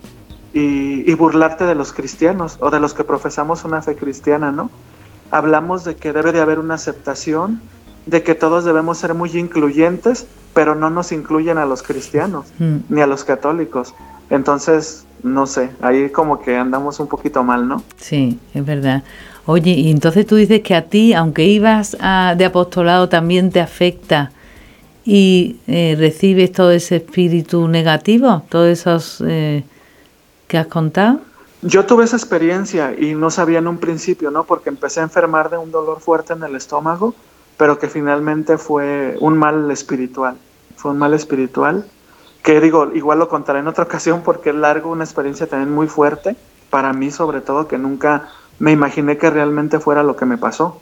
y, 0.55 1.07
y 1.07 1.13
burlarte 1.13 1.65
de 1.65 1.75
los 1.75 1.93
cristianos 1.93 2.57
o 2.61 2.71
de 2.71 2.79
los 2.79 2.95
que 2.95 3.03
profesamos 3.03 3.63
una 3.63 3.83
fe 3.83 3.95
cristiana, 3.95 4.51
¿no? 4.51 4.71
Hablamos 5.37 5.83
de 5.83 5.95
que 5.95 6.13
debe 6.13 6.31
de 6.31 6.41
haber 6.41 6.59
una 6.59 6.75
aceptación 6.75 7.59
de 8.05 8.21
que 8.21 8.35
todos 8.35 8.65
debemos 8.65 8.99
ser 8.99 9.13
muy 9.15 9.31
incluyentes, 9.35 10.27
pero 10.53 10.75
no 10.75 10.89
nos 10.91 11.11
incluyen 11.11 11.57
a 11.57 11.65
los 11.65 11.81
cristianos 11.81 12.45
Mm. 12.59 12.75
ni 12.89 13.01
a 13.01 13.07
los 13.07 13.23
católicos. 13.23 13.95
Entonces, 14.29 15.05
no 15.23 15.47
sé, 15.47 15.71
ahí 15.81 16.09
como 16.09 16.39
que 16.41 16.55
andamos 16.55 16.99
un 16.99 17.07
poquito 17.07 17.43
mal, 17.43 17.67
¿no? 17.67 17.81
Sí, 17.97 18.37
es 18.53 18.63
verdad. 18.63 19.03
Oye, 19.47 19.71
y 19.71 19.89
entonces 19.89 20.27
tú 20.27 20.35
dices 20.35 20.61
que 20.61 20.75
a 20.75 20.83
ti, 20.83 21.13
aunque 21.13 21.45
ibas 21.45 21.97
a- 21.99 22.35
de 22.37 22.45
apostolado, 22.45 23.09
también 23.09 23.49
te 23.51 23.59
afecta 23.59 24.31
y 25.05 25.57
eh, 25.67 25.95
recibes 25.97 26.51
todo 26.51 26.71
ese 26.71 26.97
espíritu 26.97 27.67
negativo, 27.67 28.43
todos 28.49 28.67
esos 28.69 29.23
eh, 29.25 29.63
que 30.47 30.57
has 30.59 30.67
contado. 30.67 31.21
Yo 31.63 31.85
tuve 31.85 32.03
esa 32.03 32.17
experiencia 32.17 32.93
y 32.97 33.15
no 33.15 33.31
sabía 33.31 33.59
en 33.59 33.67
un 33.67 33.77
principio, 33.77 34.31
¿no? 34.31 34.43
Porque 34.43 34.69
empecé 34.69 34.99
a 34.99 35.03
enfermar 35.03 35.49
de 35.49 35.57
un 35.57 35.71
dolor 35.71 36.01
fuerte 36.01 36.33
en 36.33 36.43
el 36.43 36.55
estómago, 36.55 37.15
pero 37.55 37.79
que 37.79 37.87
finalmente 37.87 38.57
fue 38.57 39.15
un 39.21 39.37
mal 39.37 39.71
espiritual. 39.71 40.35
Fue 40.75 40.91
un 40.91 40.97
mal 40.97 41.13
espiritual 41.13 41.85
que 42.43 42.59
digo, 42.59 42.91
igual 42.93 43.19
lo 43.19 43.29
contaré 43.29 43.59
en 43.59 43.67
otra 43.67 43.83
ocasión 43.85 44.21
porque 44.23 44.49
es 44.49 44.55
largo, 44.55 44.91
una 44.91 45.05
experiencia 45.05 45.47
también 45.47 45.73
muy 45.73 45.87
fuerte, 45.87 46.35
para 46.69 46.91
mí 46.91 47.11
sobre 47.11 47.39
todo, 47.39 47.67
que 47.69 47.77
nunca 47.77 48.29
me 48.59 48.71
imaginé 48.71 49.17
que 49.17 49.29
realmente 49.29 49.79
fuera 49.79 50.03
lo 50.03 50.15
que 50.15 50.25
me 50.25 50.37
pasó. 50.37 50.81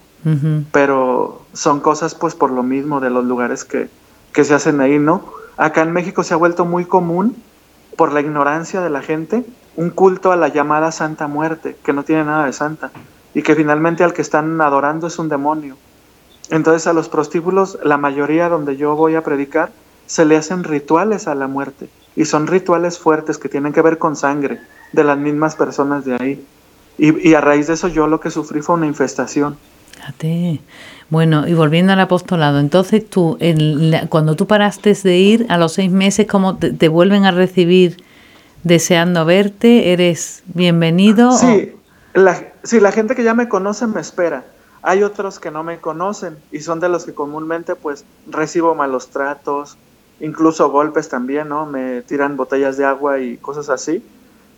Pero 0.71 1.41
son 1.53 1.79
cosas 1.79 2.13
pues 2.13 2.35
por 2.35 2.51
lo 2.51 2.61
mismo 2.61 2.99
de 2.99 3.09
los 3.09 3.25
lugares 3.25 3.65
que, 3.65 3.89
que 4.33 4.43
se 4.43 4.53
hacen 4.53 4.79
ahí, 4.79 4.99
¿no? 4.99 5.25
Acá 5.57 5.81
en 5.81 5.91
México 5.93 6.23
se 6.23 6.35
ha 6.35 6.37
vuelto 6.37 6.63
muy 6.63 6.85
común, 6.85 7.35
por 7.97 8.13
la 8.13 8.21
ignorancia 8.21 8.81
de 8.81 8.91
la 8.91 9.01
gente, 9.01 9.43
un 9.75 9.89
culto 9.89 10.31
a 10.31 10.35
la 10.35 10.49
llamada 10.49 10.91
Santa 10.91 11.27
Muerte, 11.27 11.75
que 11.83 11.93
no 11.93 12.03
tiene 12.03 12.25
nada 12.25 12.45
de 12.45 12.53
santa, 12.53 12.91
y 13.33 13.41
que 13.41 13.55
finalmente 13.55 14.03
al 14.03 14.13
que 14.13 14.21
están 14.21 14.59
adorando 14.61 15.07
es 15.07 15.17
un 15.19 15.29
demonio. 15.29 15.77
Entonces 16.49 16.87
a 16.87 16.93
los 16.93 17.07
prostíbulos, 17.07 17.79
la 17.83 17.97
mayoría 17.97 18.49
donde 18.49 18.75
yo 18.75 18.95
voy 18.95 19.15
a 19.15 19.23
predicar, 19.23 19.71
se 20.05 20.25
le 20.25 20.35
hacen 20.35 20.63
rituales 20.63 21.27
a 21.27 21.35
la 21.35 21.47
muerte, 21.47 21.89
y 22.15 22.25
son 22.25 22.47
rituales 22.47 22.99
fuertes 22.99 23.37
que 23.37 23.49
tienen 23.49 23.71
que 23.71 23.81
ver 23.81 23.97
con 23.97 24.15
sangre 24.15 24.59
de 24.91 25.03
las 25.03 25.17
mismas 25.17 25.55
personas 25.55 26.03
de 26.03 26.15
ahí. 26.19 26.45
Y, 26.97 27.33
a 27.33 27.41
raíz 27.41 27.67
de 27.67 27.73
eso 27.73 27.87
yo 27.87 28.05
lo 28.05 28.19
que 28.19 28.29
sufrí 28.29 28.61
fue 28.61 28.75
una 28.75 28.85
infestación. 28.85 29.57
Bueno, 31.09 31.47
y 31.47 31.53
volviendo 31.53 31.93
al 31.93 31.99
apostolado, 31.99 32.59
entonces 32.59 33.09
tú, 33.09 33.37
cuando 34.09 34.35
tú 34.35 34.45
paraste 34.45 34.93
de 34.93 35.17
ir 35.17 35.45
a 35.49 35.57
los 35.57 35.73
seis 35.73 35.91
meses, 35.91 36.27
¿cómo 36.27 36.57
te, 36.57 36.73
te 36.73 36.89
vuelven 36.89 37.25
a 37.25 37.31
recibir 37.31 37.97
deseando 38.63 39.25
verte? 39.25 39.93
¿Eres 39.93 40.43
bienvenido? 40.45 41.31
Sí, 41.31 41.75
la, 42.13 42.53
sí, 42.63 42.79
la 42.79 42.91
gente 42.91 43.15
que 43.15 43.23
ya 43.23 43.33
me 43.33 43.49
conoce 43.49 43.87
me 43.87 44.01
espera. 44.01 44.43
Hay 44.83 45.03
otros 45.03 45.39
que 45.39 45.51
no 45.51 45.63
me 45.63 45.79
conocen 45.79 46.37
y 46.51 46.59
son 46.61 46.79
de 46.79 46.89
los 46.89 47.05
que 47.05 47.13
comúnmente 47.13 47.75
pues 47.75 48.03
recibo 48.27 48.73
malos 48.73 49.09
tratos, 49.09 49.77
incluso 50.19 50.69
golpes 50.71 51.09
también, 51.09 51.49
¿no? 51.49 51.65
Me 51.65 52.01
tiran 52.01 52.37
botellas 52.37 52.77
de 52.77 52.85
agua 52.85 53.19
y 53.19 53.37
cosas 53.37 53.69
así. 53.69 54.03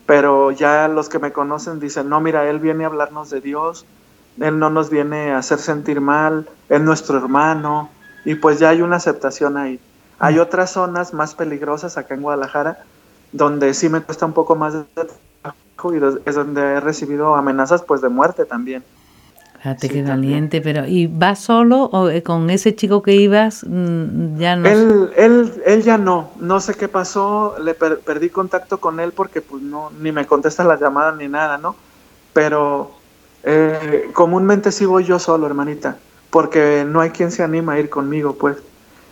Pero 0.06 0.52
ya 0.52 0.88
los 0.88 1.10
que 1.10 1.20
me 1.20 1.32
conocen 1.32 1.80
dicen, 1.80 2.10
no, 2.10 2.20
mira, 2.20 2.50
él 2.50 2.60
viene 2.60 2.84
a 2.84 2.88
hablarnos 2.88 3.30
de 3.30 3.40
Dios, 3.40 3.86
él 4.40 4.60
no 4.60 4.70
nos 4.70 4.90
viene 4.90 5.32
a 5.32 5.38
hacer 5.38 5.60
sentir 5.60 6.02
mal, 6.02 6.50
es 6.68 6.82
nuestro 6.82 7.18
hermano, 7.18 7.90
y 8.26 8.36
pues 8.36 8.60
ya 8.60 8.70
hay 8.70 8.82
una 8.82 8.98
aceptación 8.98 9.56
ahí. 9.58 9.80
Hay 10.20 10.40
otras 10.40 10.72
zonas 10.72 11.14
más 11.14 11.36
peligrosas 11.36 11.98
acá 11.98 12.16
en 12.16 12.22
Guadalajara, 12.22 12.84
donde 13.34 13.74
sí 13.74 13.90
me 13.90 14.02
cuesta 14.02 14.26
un 14.26 14.34
poco 14.34 14.56
más 14.56 14.74
de 14.74 14.86
trabajo 14.96 15.94
y 15.94 15.98
es 16.26 16.36
donde 16.36 16.62
he 16.62 16.80
recibido 16.80 17.36
amenazas 17.36 17.84
pues 17.84 18.02
de 18.02 18.10
muerte 18.10 18.46
también. 18.46 18.84
Fíjate 19.58 19.88
Sí, 19.88 19.94
qué 19.94 20.04
también. 20.04 20.34
valiente, 20.34 20.62
pero 20.62 20.86
¿y 20.88 21.08
vas 21.08 21.40
solo 21.40 21.86
o 21.86 22.10
eh, 22.10 22.22
con 22.22 22.50
ese 22.50 22.76
chico 22.76 23.02
que 23.02 23.16
ibas 23.16 23.64
mm, 23.68 24.38
ya 24.38 24.56
no? 24.58 24.70
Él, 24.70 25.12
él, 25.18 25.62
él 25.66 25.84
ya 25.84 25.98
no, 25.98 26.32
no 26.40 26.60
sé 26.62 26.76
qué 26.76 26.88
pasó, 26.88 27.56
le 27.60 27.74
per- 27.74 28.00
perdí 28.00 28.30
contacto 28.30 28.80
con 28.80 29.00
él 29.00 29.12
porque 29.14 29.42
pues 29.42 29.62
no, 29.62 29.92
ni 30.00 30.12
me 30.12 30.26
contesta 30.26 30.64
las 30.64 30.80
llamadas 30.80 31.16
ni 31.18 31.28
nada, 31.28 31.58
¿no? 31.58 31.76
Pero 32.34 32.92
eh, 33.44 34.10
comúnmente 34.14 34.72
sí 34.72 34.86
voy 34.86 35.04
yo 35.04 35.20
solo, 35.20 35.48
hermanita, 35.48 35.98
porque 36.30 36.86
no 36.88 37.02
hay 37.02 37.10
quien 37.12 37.32
se 37.32 37.44
anima 37.44 37.74
a 37.74 37.80
ir 37.80 37.90
conmigo, 37.90 38.38
pues. 38.38 38.58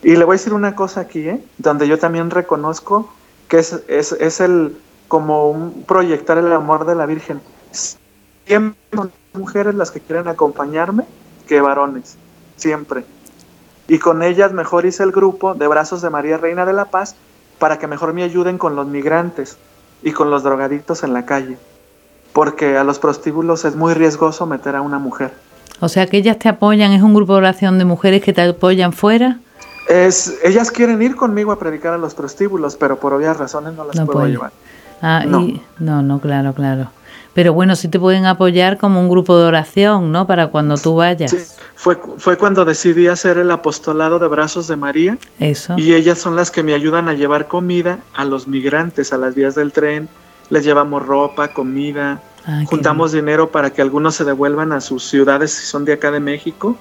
Y 0.01 0.15
le 0.15 0.23
voy 0.23 0.35
a 0.35 0.37
decir 0.37 0.53
una 0.53 0.73
cosa 0.75 1.01
aquí, 1.01 1.27
¿eh? 1.27 1.45
Donde 1.57 1.87
yo 1.87 1.99
también 1.99 2.29
reconozco 2.31 3.13
que 3.51 3.59
es, 3.59 3.83
es, 3.89 4.13
es 4.13 4.39
el, 4.39 4.77
como 5.09 5.51
un 5.51 5.83
proyectar 5.83 6.37
el 6.37 6.53
amor 6.53 6.85
de 6.85 6.95
la 6.95 7.05
Virgen. 7.05 7.41
Siempre 8.45 8.79
son 8.93 9.11
mujeres 9.33 9.75
las 9.75 9.91
que 9.91 9.99
quieren 9.99 10.29
acompañarme 10.29 11.03
que 11.49 11.59
varones, 11.59 12.15
siempre. 12.55 13.03
Y 13.89 13.99
con 13.99 14.23
ellas 14.23 14.53
mejor 14.53 14.85
hice 14.85 15.03
el 15.03 15.11
grupo 15.11 15.53
de 15.53 15.67
Brazos 15.67 16.01
de 16.01 16.09
María 16.09 16.37
Reina 16.37 16.65
de 16.65 16.71
la 16.71 16.85
Paz 16.85 17.15
para 17.59 17.77
que 17.77 17.87
mejor 17.87 18.13
me 18.13 18.23
ayuden 18.23 18.57
con 18.57 18.77
los 18.77 18.87
migrantes 18.87 19.57
y 20.01 20.13
con 20.13 20.31
los 20.31 20.43
drogadictos 20.43 21.03
en 21.03 21.11
la 21.11 21.25
calle. 21.25 21.57
Porque 22.31 22.77
a 22.77 22.85
los 22.85 22.99
prostíbulos 22.99 23.65
es 23.65 23.75
muy 23.75 23.93
riesgoso 23.93 24.45
meter 24.45 24.77
a 24.77 24.81
una 24.81 24.97
mujer. 24.97 25.33
O 25.81 25.89
sea, 25.89 26.07
que 26.07 26.15
ellas 26.15 26.39
te 26.39 26.47
apoyan, 26.47 26.93
es 26.93 27.01
un 27.01 27.13
grupo 27.13 27.33
de 27.33 27.39
oración 27.39 27.77
de 27.79 27.83
mujeres 27.83 28.23
que 28.23 28.31
te 28.31 28.43
apoyan 28.43 28.93
fuera. 28.93 29.41
Es, 29.91 30.39
ellas 30.43 30.71
quieren 30.71 31.01
ir 31.01 31.15
conmigo 31.17 31.51
a 31.51 31.59
predicar 31.59 31.93
a 31.93 31.97
los 31.97 32.13
prostíbulos, 32.15 32.77
pero 32.77 32.97
por 32.97 33.13
obvias 33.13 33.35
razones 33.37 33.73
no 33.73 33.83
las 33.85 33.95
No 33.95 34.05
puedo 34.05 34.19
puede. 34.19 34.31
llevar. 34.31 34.51
Ah, 35.01 35.23
No. 35.27 35.41
y- 35.41 35.61
no, 35.79 36.01
no, 36.01 36.19
claro, 36.21 36.53
claro. 36.53 36.87
Pero 37.33 37.53
bueno, 37.53 37.75
sí 37.75 37.87
te 37.87 37.99
pueden 37.99 38.25
apoyar 38.25 38.77
como 38.77 38.99
un 39.01 39.09
grupo 39.09 39.37
de 39.37 39.45
oración, 39.45 40.11
¿no? 40.11 40.27
Para 40.27 40.47
cuando 40.47 40.75
tú 40.77 40.95
vayas. 40.95 41.31
Sí, 41.31 41.37
fue, 41.75 41.97
fue 42.17 42.37
cuando 42.37 42.63
decidí 42.65 43.07
hacer 43.07 43.37
el 43.37 43.51
apostolado 43.51 44.19
de 44.19 44.27
Brazos 44.27 44.67
de 44.67 44.75
María 44.75 45.17
Eso. 45.39 45.75
y 45.77 45.93
ellas 45.93 46.19
son 46.19 46.35
las 46.35 46.51
que 46.51 46.61
me 46.63 46.73
ayudan 46.73 47.07
a 47.09 47.13
llevar 47.13 47.47
comida 47.47 47.99
a 48.13 48.23
los 48.25 48.47
migrantes, 48.47 49.11
a 49.13 49.17
las 49.17 49.33
vías 49.35 49.55
del 49.55 49.71
tren. 49.73 50.07
Les 50.49 50.63
llevamos 50.63 51.05
ropa, 51.05 51.49
comida, 51.53 52.21
Ah, 52.45 52.63
juntamos 52.65 53.11
dinero 53.11 53.49
para 53.51 53.69
que 53.69 53.83
algunos 53.83 54.15
se 54.15 54.23
devuelvan 54.25 54.71
a 54.71 54.81
sus 54.81 55.03
ciudades 55.03 55.51
si 55.51 55.65
son 55.67 55.85
de 55.85 55.93
acá 55.93 56.09
de 56.11 56.19
México. 56.19 56.75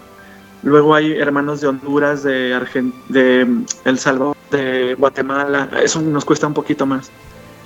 Luego 0.62 0.94
hay 0.94 1.12
hermanos 1.12 1.60
de 1.60 1.68
Honduras, 1.68 2.22
de 2.22 2.54
Argen- 2.54 2.92
de 3.08 3.44
mm, 3.44 3.64
El 3.84 3.98
Salvador, 3.98 4.36
de 4.50 4.94
Guatemala. 4.94 5.68
Eso 5.82 6.00
nos 6.00 6.24
cuesta 6.24 6.46
un 6.46 6.54
poquito 6.54 6.86
más, 6.86 7.10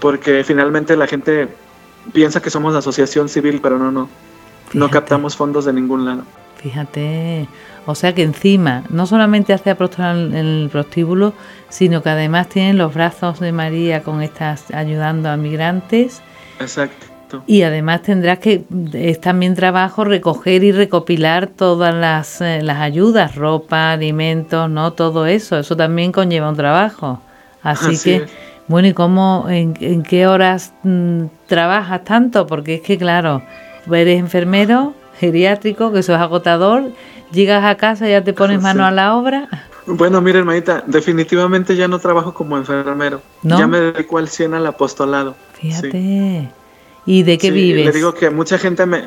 porque 0.01 0.45
finalmente 0.45 0.97
la 0.97 1.07
gente 1.07 1.49
piensa 2.13 2.41
que 2.41 2.51
somos 2.51 2.75
asociación 2.75 3.29
civil, 3.29 3.61
pero 3.63 3.79
no, 3.79 3.91
no. 3.91 4.09
No 4.73 4.91
captamos 4.91 5.37
fondos 5.37 5.65
de 5.65 5.73
ningún 5.73 6.05
lado. 6.05 6.23
Fíjate, 6.57 7.47
o 7.85 7.95
sea 7.95 8.15
que 8.15 8.23
encima 8.23 8.85
no 8.89 9.07
solamente 9.07 9.53
hace 9.53 9.71
apostolado 9.71 10.19
en 10.19 10.35
el 10.35 10.69
prostíbulo, 10.71 11.35
sino 11.69 12.03
que 12.03 12.09
además 12.09 12.49
tienen 12.49 12.79
los 12.79 12.95
brazos 12.95 13.39
de 13.41 13.53
María 13.53 14.03
con 14.03 14.23
estas 14.23 14.71
ayudando 14.73 15.29
a 15.29 15.37
migrantes 15.37 16.23
Exacto. 16.61 17.07
Y 17.47 17.63
además 17.63 18.03
tendrás 18.03 18.39
que 18.39 18.65
es 18.93 19.21
también 19.21 19.55
trabajo 19.55 20.05
recoger 20.05 20.65
y 20.65 20.73
recopilar 20.73 21.47
todas 21.47 21.95
las, 21.95 22.41
eh, 22.41 22.61
las 22.63 22.79
ayudas, 22.79 23.35
ropa, 23.35 23.93
alimentos, 23.93 24.71
no 24.71 24.93
todo 24.93 25.27
eso, 25.27 25.59
eso 25.59 25.77
también 25.77 26.13
conlleva 26.13 26.49
un 26.49 26.57
trabajo. 26.57 27.21
Así, 27.63 27.87
Así 27.95 28.05
que 28.05 28.17
es. 28.17 28.31
bueno, 28.69 28.89
¿y 28.89 28.93
cómo 28.93 29.47
en, 29.49 29.75
en 29.81 30.03
qué 30.03 30.27
horas 30.27 30.73
mm, 30.83 31.25
trabajas 31.47 32.05
tanto? 32.05 32.47
Porque 32.47 32.75
es 32.75 32.81
que 32.83 32.99
claro, 32.99 33.43
eres 33.91 34.19
enfermero 34.19 34.95
geriátrico, 35.19 35.93
que 35.93 36.01
eso 36.01 36.15
es 36.15 36.21
agotador, 36.21 36.91
llegas 37.33 37.65
a 37.65 37.77
casa 37.77 38.07
y 38.09 38.13
ya 38.13 38.23
te 38.23 38.33
pones 38.33 38.61
mano 38.61 38.85
a 38.85 38.91
la 38.91 39.17
obra. 39.17 39.49
Bueno, 39.87 40.21
mire, 40.21 40.39
hermanita, 40.39 40.83
definitivamente 40.87 41.77
ya 41.77 41.89
no 41.89 41.99
trabajo 41.99 42.33
como 42.33 42.57
enfermero. 42.57 43.21
¿No? 43.43 43.59
Ya 43.59 43.67
me 43.67 43.79
dedico 43.81 44.19
al 44.19 44.29
100 44.29 44.55
al 44.55 44.67
apostolado. 44.67 45.35
Fíjate. 45.53 45.91
Sí. 45.91 46.49
¿Y 47.07 47.23
de 47.23 47.39
qué 47.39 47.49
Sí, 47.49 47.53
vives? 47.55 47.87
Le 47.87 47.93
digo 47.93 48.15
que 48.15 48.31
mucha 48.31 48.59
gente 48.59 48.87
me, 48.87 49.05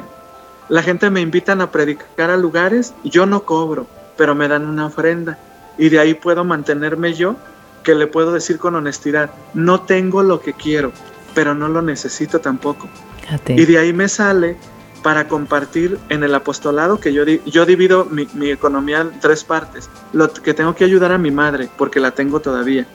la 0.69 0.83
gente 0.83 1.09
me 1.09 1.21
invitan 1.21 1.61
a 1.61 1.71
predicar 1.71 2.29
a 2.29 2.37
lugares, 2.37 2.93
yo 3.03 3.25
no 3.25 3.43
cobro, 3.43 3.87
pero 4.17 4.35
me 4.35 4.47
dan 4.47 4.65
una 4.67 4.85
ofrenda 4.87 5.37
y 5.77 5.89
de 5.89 5.99
ahí 5.99 6.13
puedo 6.13 6.43
mantenerme 6.43 7.13
yo, 7.13 7.35
que 7.83 7.95
le 7.95 8.07
puedo 8.07 8.31
decir 8.33 8.57
con 8.59 8.75
honestidad, 8.75 9.29
no 9.53 9.81
tengo 9.81 10.23
lo 10.23 10.41
que 10.41 10.53
quiero, 10.53 10.91
pero 11.33 11.53
no 11.55 11.69
lo 11.69 11.81
necesito 11.81 12.39
tampoco. 12.41 12.87
Fíjate. 13.21 13.53
Y 13.53 13.65
de 13.65 13.77
ahí 13.77 13.93
me 13.93 14.09
sale 14.09 14.57
para 15.03 15.27
compartir 15.27 15.97
en 16.09 16.23
el 16.23 16.33
apostolado, 16.35 16.99
que 16.99 17.13
yo, 17.13 17.23
di- 17.23 17.41
yo 17.45 17.65
divido 17.65 18.05
mi, 18.05 18.27
mi 18.33 18.49
economía 18.49 19.01
en 19.01 19.19
tres 19.21 19.43
partes. 19.43 19.89
Lo 20.11 20.33
que 20.33 20.53
tengo 20.53 20.75
que 20.75 20.83
ayudar 20.83 21.11
a 21.13 21.17
mi 21.17 21.31
madre, 21.31 21.69
porque 21.77 21.99
la 21.99 22.11
tengo 22.11 22.41
todavía. 22.41 22.85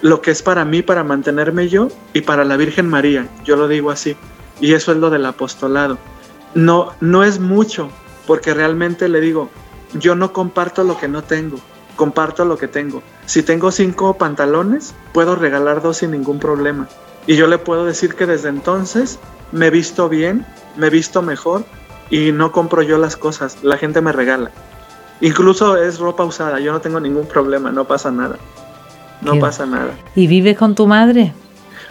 Lo 0.00 0.22
que 0.22 0.30
es 0.30 0.42
para 0.42 0.64
mí, 0.64 0.80
para 0.82 1.02
mantenerme 1.04 1.68
yo, 1.68 1.88
y 2.14 2.20
para 2.22 2.44
la 2.44 2.56
Virgen 2.56 2.88
María, 2.88 3.26
yo 3.44 3.56
lo 3.56 3.66
digo 3.68 3.90
así. 3.90 4.16
Y 4.60 4.74
eso 4.74 4.92
es 4.92 4.98
lo 4.98 5.10
del 5.10 5.26
apostolado. 5.26 5.98
No, 6.54 6.92
no 7.00 7.24
es 7.24 7.40
mucho, 7.40 7.90
porque 8.26 8.54
realmente 8.54 9.08
le 9.08 9.20
digo, 9.20 9.50
yo 9.94 10.14
no 10.14 10.32
comparto 10.32 10.84
lo 10.84 10.98
que 10.98 11.08
no 11.08 11.22
tengo, 11.22 11.58
comparto 11.96 12.44
lo 12.44 12.58
que 12.58 12.68
tengo. 12.68 13.02
Si 13.26 13.42
tengo 13.42 13.70
cinco 13.70 14.14
pantalones, 14.14 14.94
puedo 15.12 15.36
regalar 15.36 15.82
dos 15.82 15.98
sin 15.98 16.10
ningún 16.10 16.38
problema. 16.38 16.88
Y 17.26 17.36
yo 17.36 17.46
le 17.46 17.58
puedo 17.58 17.84
decir 17.84 18.14
que 18.14 18.26
desde 18.26 18.48
entonces 18.48 19.18
me 19.52 19.66
he 19.66 19.70
visto 19.70 20.08
bien, 20.08 20.46
me 20.76 20.86
he 20.86 20.90
visto 20.90 21.22
mejor 21.22 21.64
y 22.10 22.32
no 22.32 22.52
compro 22.52 22.82
yo 22.82 22.98
las 22.98 23.16
cosas, 23.16 23.58
la 23.62 23.76
gente 23.76 24.00
me 24.00 24.12
regala. 24.12 24.50
Incluso 25.20 25.76
es 25.76 25.98
ropa 25.98 26.24
usada, 26.24 26.60
yo 26.60 26.72
no 26.72 26.80
tengo 26.80 27.00
ningún 27.00 27.26
problema, 27.26 27.70
no 27.70 27.84
pasa 27.84 28.10
nada. 28.10 28.38
No 29.20 29.38
pasa 29.40 29.66
nada. 29.66 29.90
¿Y 30.14 30.28
vives 30.28 30.56
con 30.56 30.74
tu 30.74 30.86
madre? 30.86 31.32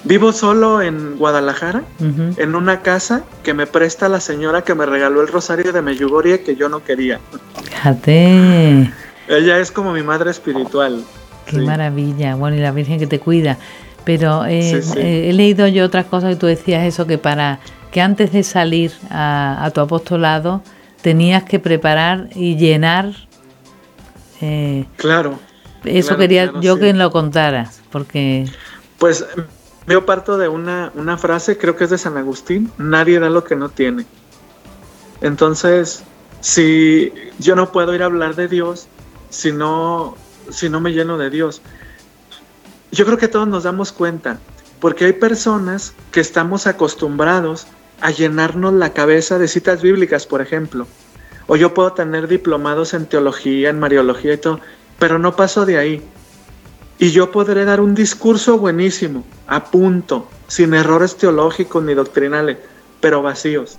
Vivo 0.08 0.32
solo 0.32 0.82
en 0.82 1.18
Guadalajara, 1.18 1.84
en 2.00 2.56
una 2.56 2.82
casa 2.82 3.24
que 3.44 3.54
me 3.54 3.68
presta 3.68 4.08
la 4.08 4.22
señora 4.22 4.62
que 4.62 4.74
me 4.74 4.86
regaló 4.86 5.22
el 5.22 5.28
rosario 5.28 5.74
de 5.74 5.82
Meyugorie 5.82 6.44
que 6.44 6.56
yo 6.56 6.70
no 6.70 6.82
quería. 6.82 7.20
Fíjate. 7.62 8.90
Ella 9.28 9.60
es 9.60 9.70
como 9.70 9.92
mi 9.92 10.04
madre 10.04 10.32
espiritual. 10.32 11.04
Qué 11.46 11.58
maravilla. 11.60 12.36
Bueno, 12.36 12.56
y 12.56 12.60
la 12.62 12.72
Virgen 12.72 13.00
que 13.00 13.08
te 13.08 13.20
cuida. 13.20 13.58
Pero 14.06 14.46
eh, 14.46 14.82
eh, 14.96 15.30
he 15.30 15.34
leído 15.34 15.68
yo 15.68 15.84
otras 15.84 16.06
cosas 16.06 16.30
que 16.30 16.36
tú 16.38 16.46
decías 16.46 16.86
eso, 16.86 17.06
que 17.06 17.18
para 17.18 17.60
que 17.92 18.00
antes 18.00 18.32
de 18.32 18.44
salir 18.44 18.94
a, 19.10 19.70
tu 19.74 19.82
apostolado 19.82 20.62
tenías 21.02 21.44
que 21.44 21.60
preparar 21.60 22.30
y 22.34 22.56
llenar. 22.56 23.12
Eh, 24.40 24.86
claro. 24.96 25.38
Eso 25.84 26.16
quería 26.16 26.54
yo 26.62 26.80
que 26.80 26.94
lo 26.94 27.12
contaras, 27.12 27.82
porque... 27.92 28.46
Pues 28.98 29.26
yo 29.88 30.06
parto 30.06 30.38
de 30.38 30.48
una, 30.48 30.92
una 30.96 31.18
frase, 31.18 31.58
creo 31.58 31.76
que 31.76 31.86
es 31.86 31.90
de 31.90 31.98
San 31.98 32.18
Agustín, 32.18 32.72
nadie 32.78 33.20
da 33.20 33.30
lo 33.30 33.44
que 33.44 33.56
no 33.56 33.70
tiene. 33.70 34.06
Entonces, 35.22 36.04
si 36.42 37.12
yo 37.40 37.56
no 37.56 37.72
puedo 37.72 37.96
ir 37.96 38.04
a 38.04 38.06
hablar 38.06 38.36
de 38.36 38.48
Dios 38.48 38.88
si 39.30 39.52
no, 39.52 40.16
si 40.50 40.70
no 40.70 40.80
me 40.80 40.92
lleno 40.92 41.18
de 41.18 41.30
Dios. 41.30 41.62
Yo 42.92 43.06
creo 43.06 43.18
que 43.18 43.28
todos 43.28 43.48
nos 43.48 43.64
damos 43.64 43.92
cuenta, 43.92 44.40
porque 44.80 45.06
hay 45.06 45.14
personas 45.14 45.94
que 46.12 46.20
estamos 46.20 46.68
acostumbrados 46.68 47.68
a 48.00 48.12
llenarnos 48.12 48.74
la 48.74 48.94
cabeza 48.94 49.38
de 49.40 49.48
citas 49.48 49.82
bíblicas, 49.82 50.26
por 50.26 50.42
ejemplo. 50.42 50.88
O 51.48 51.56
yo 51.56 51.74
puedo 51.74 51.94
tener 51.94 52.28
diplomados 52.28 52.94
en 52.94 53.06
teología, 53.06 53.70
en 53.70 53.80
mariología 53.80 54.34
y 54.34 54.38
todo, 54.38 54.60
pero 55.00 55.20
no 55.20 55.36
paso 55.36 55.66
de 55.66 55.78
ahí. 55.78 56.04
Y 57.00 57.12
yo 57.12 57.32
podré 57.32 57.64
dar 57.64 57.80
un 57.80 57.94
discurso 57.94 58.58
buenísimo, 58.58 59.24
a 59.46 59.66
punto, 59.66 60.28
sin 60.48 60.74
errores 60.74 61.16
teológicos 61.16 61.84
ni 61.84 61.94
doctrinales, 61.94 62.58
pero 63.00 63.22
vacíos. 63.22 63.78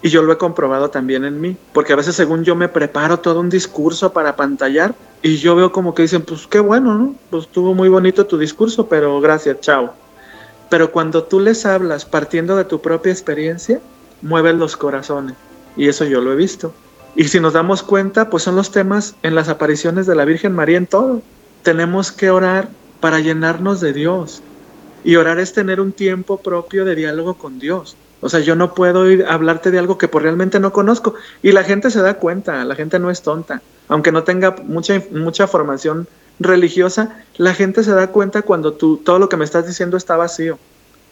Y 0.00 0.10
yo 0.10 0.22
lo 0.22 0.32
he 0.32 0.38
comprobado 0.38 0.90
también 0.90 1.24
en 1.24 1.40
mí, 1.40 1.56
porque 1.72 1.92
a 1.92 1.96
veces 1.96 2.14
según 2.14 2.44
yo 2.44 2.54
me 2.54 2.68
preparo 2.68 3.18
todo 3.18 3.40
un 3.40 3.50
discurso 3.50 4.12
para 4.12 4.36
pantallar 4.36 4.94
y 5.22 5.38
yo 5.38 5.56
veo 5.56 5.72
como 5.72 5.92
que 5.92 6.02
dicen, 6.02 6.22
pues 6.22 6.46
qué 6.46 6.60
bueno, 6.60 6.94
¿no? 6.94 7.16
Pues 7.30 7.44
estuvo 7.44 7.74
muy 7.74 7.88
bonito 7.88 8.26
tu 8.26 8.38
discurso, 8.38 8.88
pero 8.88 9.20
gracias, 9.20 9.60
chao. 9.60 9.92
Pero 10.70 10.92
cuando 10.92 11.24
tú 11.24 11.40
les 11.40 11.66
hablas 11.66 12.04
partiendo 12.04 12.54
de 12.54 12.64
tu 12.64 12.80
propia 12.80 13.10
experiencia, 13.10 13.80
mueven 14.22 14.60
los 14.60 14.76
corazones. 14.76 15.34
Y 15.76 15.88
eso 15.88 16.04
yo 16.04 16.20
lo 16.20 16.32
he 16.32 16.36
visto. 16.36 16.72
Y 17.16 17.24
si 17.24 17.40
nos 17.40 17.54
damos 17.54 17.82
cuenta, 17.82 18.30
pues 18.30 18.44
son 18.44 18.54
los 18.54 18.70
temas 18.70 19.16
en 19.24 19.34
las 19.34 19.48
apariciones 19.48 20.06
de 20.06 20.14
la 20.14 20.24
Virgen 20.24 20.52
María 20.52 20.76
en 20.76 20.86
todo. 20.86 21.22
Tenemos 21.62 22.12
que 22.12 22.30
orar 22.30 22.68
para 23.00 23.20
llenarnos 23.20 23.80
de 23.80 23.92
Dios. 23.92 24.42
Y 25.04 25.16
orar 25.16 25.38
es 25.38 25.52
tener 25.52 25.80
un 25.80 25.92
tiempo 25.92 26.38
propio 26.38 26.84
de 26.84 26.94
diálogo 26.94 27.34
con 27.34 27.58
Dios. 27.58 27.96
O 28.20 28.28
sea, 28.28 28.40
yo 28.40 28.56
no 28.56 28.74
puedo 28.74 29.08
ir 29.10 29.24
a 29.24 29.34
hablarte 29.34 29.70
de 29.70 29.78
algo 29.78 29.96
que 29.96 30.08
por 30.08 30.22
realmente 30.22 30.58
no 30.58 30.72
conozco. 30.72 31.14
Y 31.42 31.52
la 31.52 31.62
gente 31.62 31.90
se 31.90 32.02
da 32.02 32.14
cuenta, 32.14 32.64
la 32.64 32.74
gente 32.74 32.98
no 32.98 33.10
es 33.10 33.22
tonta. 33.22 33.62
Aunque 33.88 34.12
no 34.12 34.24
tenga 34.24 34.56
mucha, 34.64 35.00
mucha 35.12 35.46
formación 35.46 36.08
religiosa, 36.40 37.22
la 37.36 37.54
gente 37.54 37.82
se 37.82 37.92
da 37.92 38.08
cuenta 38.08 38.42
cuando 38.42 38.72
tú, 38.72 38.98
todo 38.98 39.18
lo 39.18 39.28
que 39.28 39.36
me 39.36 39.44
estás 39.44 39.66
diciendo 39.66 39.96
está 39.96 40.16
vacío. 40.16 40.58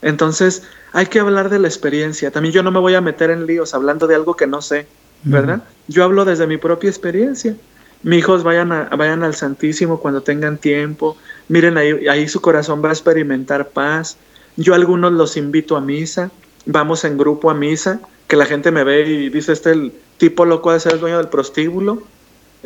Entonces, 0.03 0.62
hay 0.93 1.07
que 1.07 1.21
hablar 1.21 1.49
de 1.49 1.59
la 1.59 1.69
experiencia. 1.69 2.31
También 2.31 2.53
yo 2.53 2.62
no 2.62 2.71
me 2.71 2.81
voy 2.81 2.95
a 2.95 3.00
meter 3.00 3.31
en 3.31 3.47
líos 3.47 3.75
hablando 3.75 4.07
de 4.07 4.15
algo 4.15 4.37
que 4.37 4.47
no 4.47 4.61
sé, 4.61 4.87
¿verdad? 5.23 5.62
Yo 5.88 6.05
hablo 6.05 6.25
desde 6.25 6.47
mi 6.47 6.59
propia 6.59 6.91
experiencia. 6.91 7.57
Mis 8.03 8.21
hijos 8.21 8.45
vayan, 8.45 8.69
vayan 8.97 9.23
al 9.23 9.35
Santísimo 9.35 10.00
cuando 10.00 10.23
tengan 10.23 10.59
tiempo. 10.59 11.17
Miren, 11.49 11.76
ahí, 11.76 12.09
ahí 12.09 12.29
su 12.29 12.41
corazón 12.41 12.85
va 12.85 12.91
a 12.91 12.93
experimentar 12.93 13.69
paz. 13.69 14.17
Yo 14.57 14.73
a 14.73 14.76
algunos 14.76 15.12
los 15.12 15.37
invito 15.37 15.76
a 15.76 15.81
misa. 15.81 16.31
Vamos 16.67 17.04
en 17.04 17.19
grupo 17.19 17.50
a 17.50 17.54
misa. 17.54 18.00
Que 18.28 18.37
la 18.37 18.47
gente 18.47 18.71
me 18.71 18.85
ve 18.85 19.09
y 19.09 19.28
dice, 19.28 19.52
este 19.52 19.71
el 19.71 19.93
tipo 20.19 20.45
loco 20.45 20.73
de 20.73 20.80
ser 20.80 20.95
el 20.95 21.00
dueño 21.00 21.19
del 21.19 21.28
prostíbulo 21.28 22.02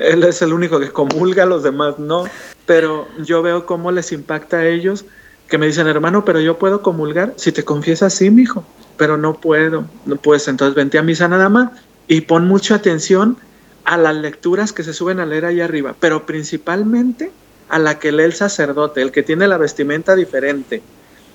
él 0.00 0.24
es 0.24 0.40
el 0.40 0.52
único 0.52 0.80
que 0.80 0.90
comulga, 0.90 1.44
los 1.46 1.62
demás 1.62 1.98
no. 1.98 2.24
Pero 2.66 3.06
yo 3.18 3.42
veo 3.42 3.66
cómo 3.66 3.92
les 3.92 4.12
impacta 4.12 4.58
a 4.58 4.66
ellos 4.66 5.04
que 5.48 5.58
me 5.58 5.66
dicen, 5.66 5.88
hermano, 5.88 6.24
pero 6.24 6.40
yo 6.40 6.58
puedo 6.58 6.80
comulgar 6.80 7.34
si 7.36 7.52
te 7.52 7.64
confiesas 7.64 8.14
sí, 8.14 8.30
mijo, 8.30 8.64
pero 8.96 9.16
no 9.16 9.34
puedo. 9.34 9.84
No 10.06 10.16
puedes, 10.16 10.48
entonces 10.48 10.74
vente 10.74 10.98
a 10.98 11.02
misa 11.02 11.28
nada 11.28 11.48
más 11.48 11.70
y 12.08 12.22
pon 12.22 12.46
mucha 12.46 12.76
atención 12.76 13.36
a 13.84 13.96
las 13.96 14.16
lecturas 14.16 14.72
que 14.72 14.82
se 14.82 14.94
suben 14.94 15.20
a 15.20 15.26
leer 15.26 15.44
ahí 15.44 15.60
arriba, 15.60 15.94
pero 15.98 16.26
principalmente 16.26 17.30
a 17.68 17.78
la 17.78 17.98
que 17.98 18.12
lee 18.12 18.24
el 18.24 18.32
sacerdote, 18.32 19.00
el 19.00 19.12
que 19.12 19.22
tiene 19.22 19.48
la 19.48 19.58
vestimenta 19.58 20.16
diferente. 20.16 20.82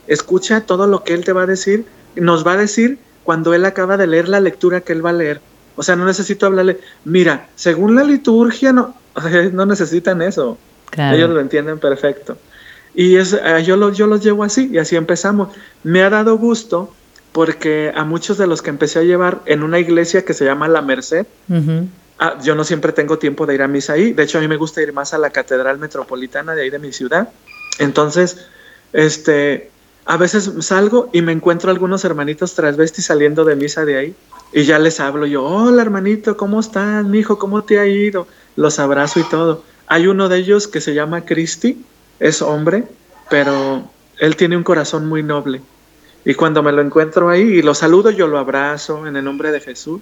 Escucha 0.08 0.62
todo 0.62 0.88
lo 0.88 1.04
que 1.04 1.14
él 1.14 1.24
te 1.24 1.34
va 1.34 1.44
a 1.44 1.48
decir, 1.48 1.86
nos 2.16 2.46
va 2.46 2.54
a 2.54 2.58
decir 2.58 3.00
cuando 3.24 3.54
él 3.54 3.66
acaba 3.66 3.98
de 3.98 4.08
leer 4.08 4.30
la 4.30 4.40
lectura 4.40 4.82
que 4.82 4.94
él 4.94 5.06
va 5.06 5.10
a 5.10 5.14
leer. 5.14 5.42
O 5.76 5.84
sea, 5.84 5.96
no 5.96 6.06
necesito 6.06 6.46
hablarle, 6.46 6.80
mira, 7.04 7.48
según 7.56 7.96
la 7.96 8.04
liturgia, 8.04 8.72
no, 8.72 8.96
no 9.54 9.66
necesitan 9.66 10.22
eso. 10.22 10.58
Ellos 10.96 11.30
lo 11.30 11.40
entienden 11.40 11.80
perfecto. 11.80 12.38
Y 12.94 13.18
es, 13.18 13.34
eh, 13.34 13.64
yo, 13.66 13.76
lo, 13.76 13.92
yo 13.92 14.08
los 14.08 14.24
llevo 14.24 14.44
así 14.44 14.70
y 14.72 14.78
así 14.78 14.96
empezamos. 14.96 15.50
Me 15.84 16.02
ha 16.02 16.10
dado 16.10 16.38
gusto 16.38 16.94
porque 17.34 17.92
a 17.94 18.06
muchos 18.06 18.38
de 18.38 18.48
los 18.48 18.62
que 18.62 18.70
empecé 18.70 19.00
a 19.00 19.04
llevar 19.04 19.42
en 19.46 19.64
una 19.64 19.80
iglesia 19.80 20.24
que 20.24 20.34
se 20.34 20.46
llama 20.46 20.70
La 20.70 20.82
Merced, 20.82 21.26
ah, 22.20 22.38
yo 22.42 22.56
no 22.56 22.64
siempre 22.64 22.92
tengo 22.92 23.18
tiempo 23.18 23.46
de 23.46 23.56
ir 23.56 23.62
a 23.62 23.68
misa 23.68 23.94
ahí. 23.94 24.14
De 24.14 24.24
hecho, 24.24 24.38
a 24.38 24.42
mí 24.42 24.48
me 24.48 24.58
gusta 24.58 24.82
ir 24.82 24.94
más 24.94 25.14
a 25.14 25.18
la 25.18 25.30
Catedral 25.30 25.78
Metropolitana 25.78 26.56
de 26.56 26.64
ahí 26.64 26.70
de 26.70 26.80
mi 26.80 26.92
ciudad. 26.92 27.30
Entonces, 27.80 28.48
este, 28.94 29.70
a 30.06 30.18
veces 30.18 30.52
salgo 30.60 31.10
y 31.14 31.22
me 31.22 31.32
encuentro 31.32 31.72
algunos 31.72 32.06
hermanitos 32.06 32.54
transvestis 32.54 33.06
saliendo 33.06 33.44
de 33.44 33.56
misa 33.56 33.86
de 33.86 33.98
ahí 33.98 34.16
y 34.54 34.64
ya 34.64 34.80
les 34.80 35.00
hablo 35.00 35.26
yo, 35.26 35.44
hola 35.44 35.82
hermanito, 35.82 36.38
¿cómo 36.38 36.60
estás, 36.60 37.04
mi 37.04 37.20
hijo? 37.20 37.38
¿Cómo 37.38 37.64
te 37.64 37.80
ha 37.80 37.86
ido? 37.88 38.28
Los 38.56 38.80
abrazo 38.80 39.20
y 39.20 39.24
todo. 39.24 39.64
Hay 39.88 40.08
uno 40.08 40.30
de 40.30 40.38
ellos 40.38 40.68
que 40.68 40.80
se 40.80 40.94
llama 40.94 41.26
Cristi, 41.26 41.84
es 42.20 42.42
hombre, 42.42 42.86
pero 43.30 43.84
él 44.20 44.36
tiene 44.36 44.56
un 44.56 44.64
corazón 44.64 45.08
muy 45.08 45.24
noble. 45.24 45.62
Y 46.24 46.36
cuando 46.36 46.64
me 46.64 46.72
lo 46.72 46.82
encuentro 46.82 47.30
ahí 47.30 47.42
y 47.42 47.62
lo 47.62 47.76
saludo, 47.76 48.12
yo 48.12 48.28
lo 48.28 48.40
abrazo 48.40 49.06
en 49.06 49.16
el 49.16 49.26
nombre 49.26 49.52
de 49.52 49.60
Jesús. 49.60 50.02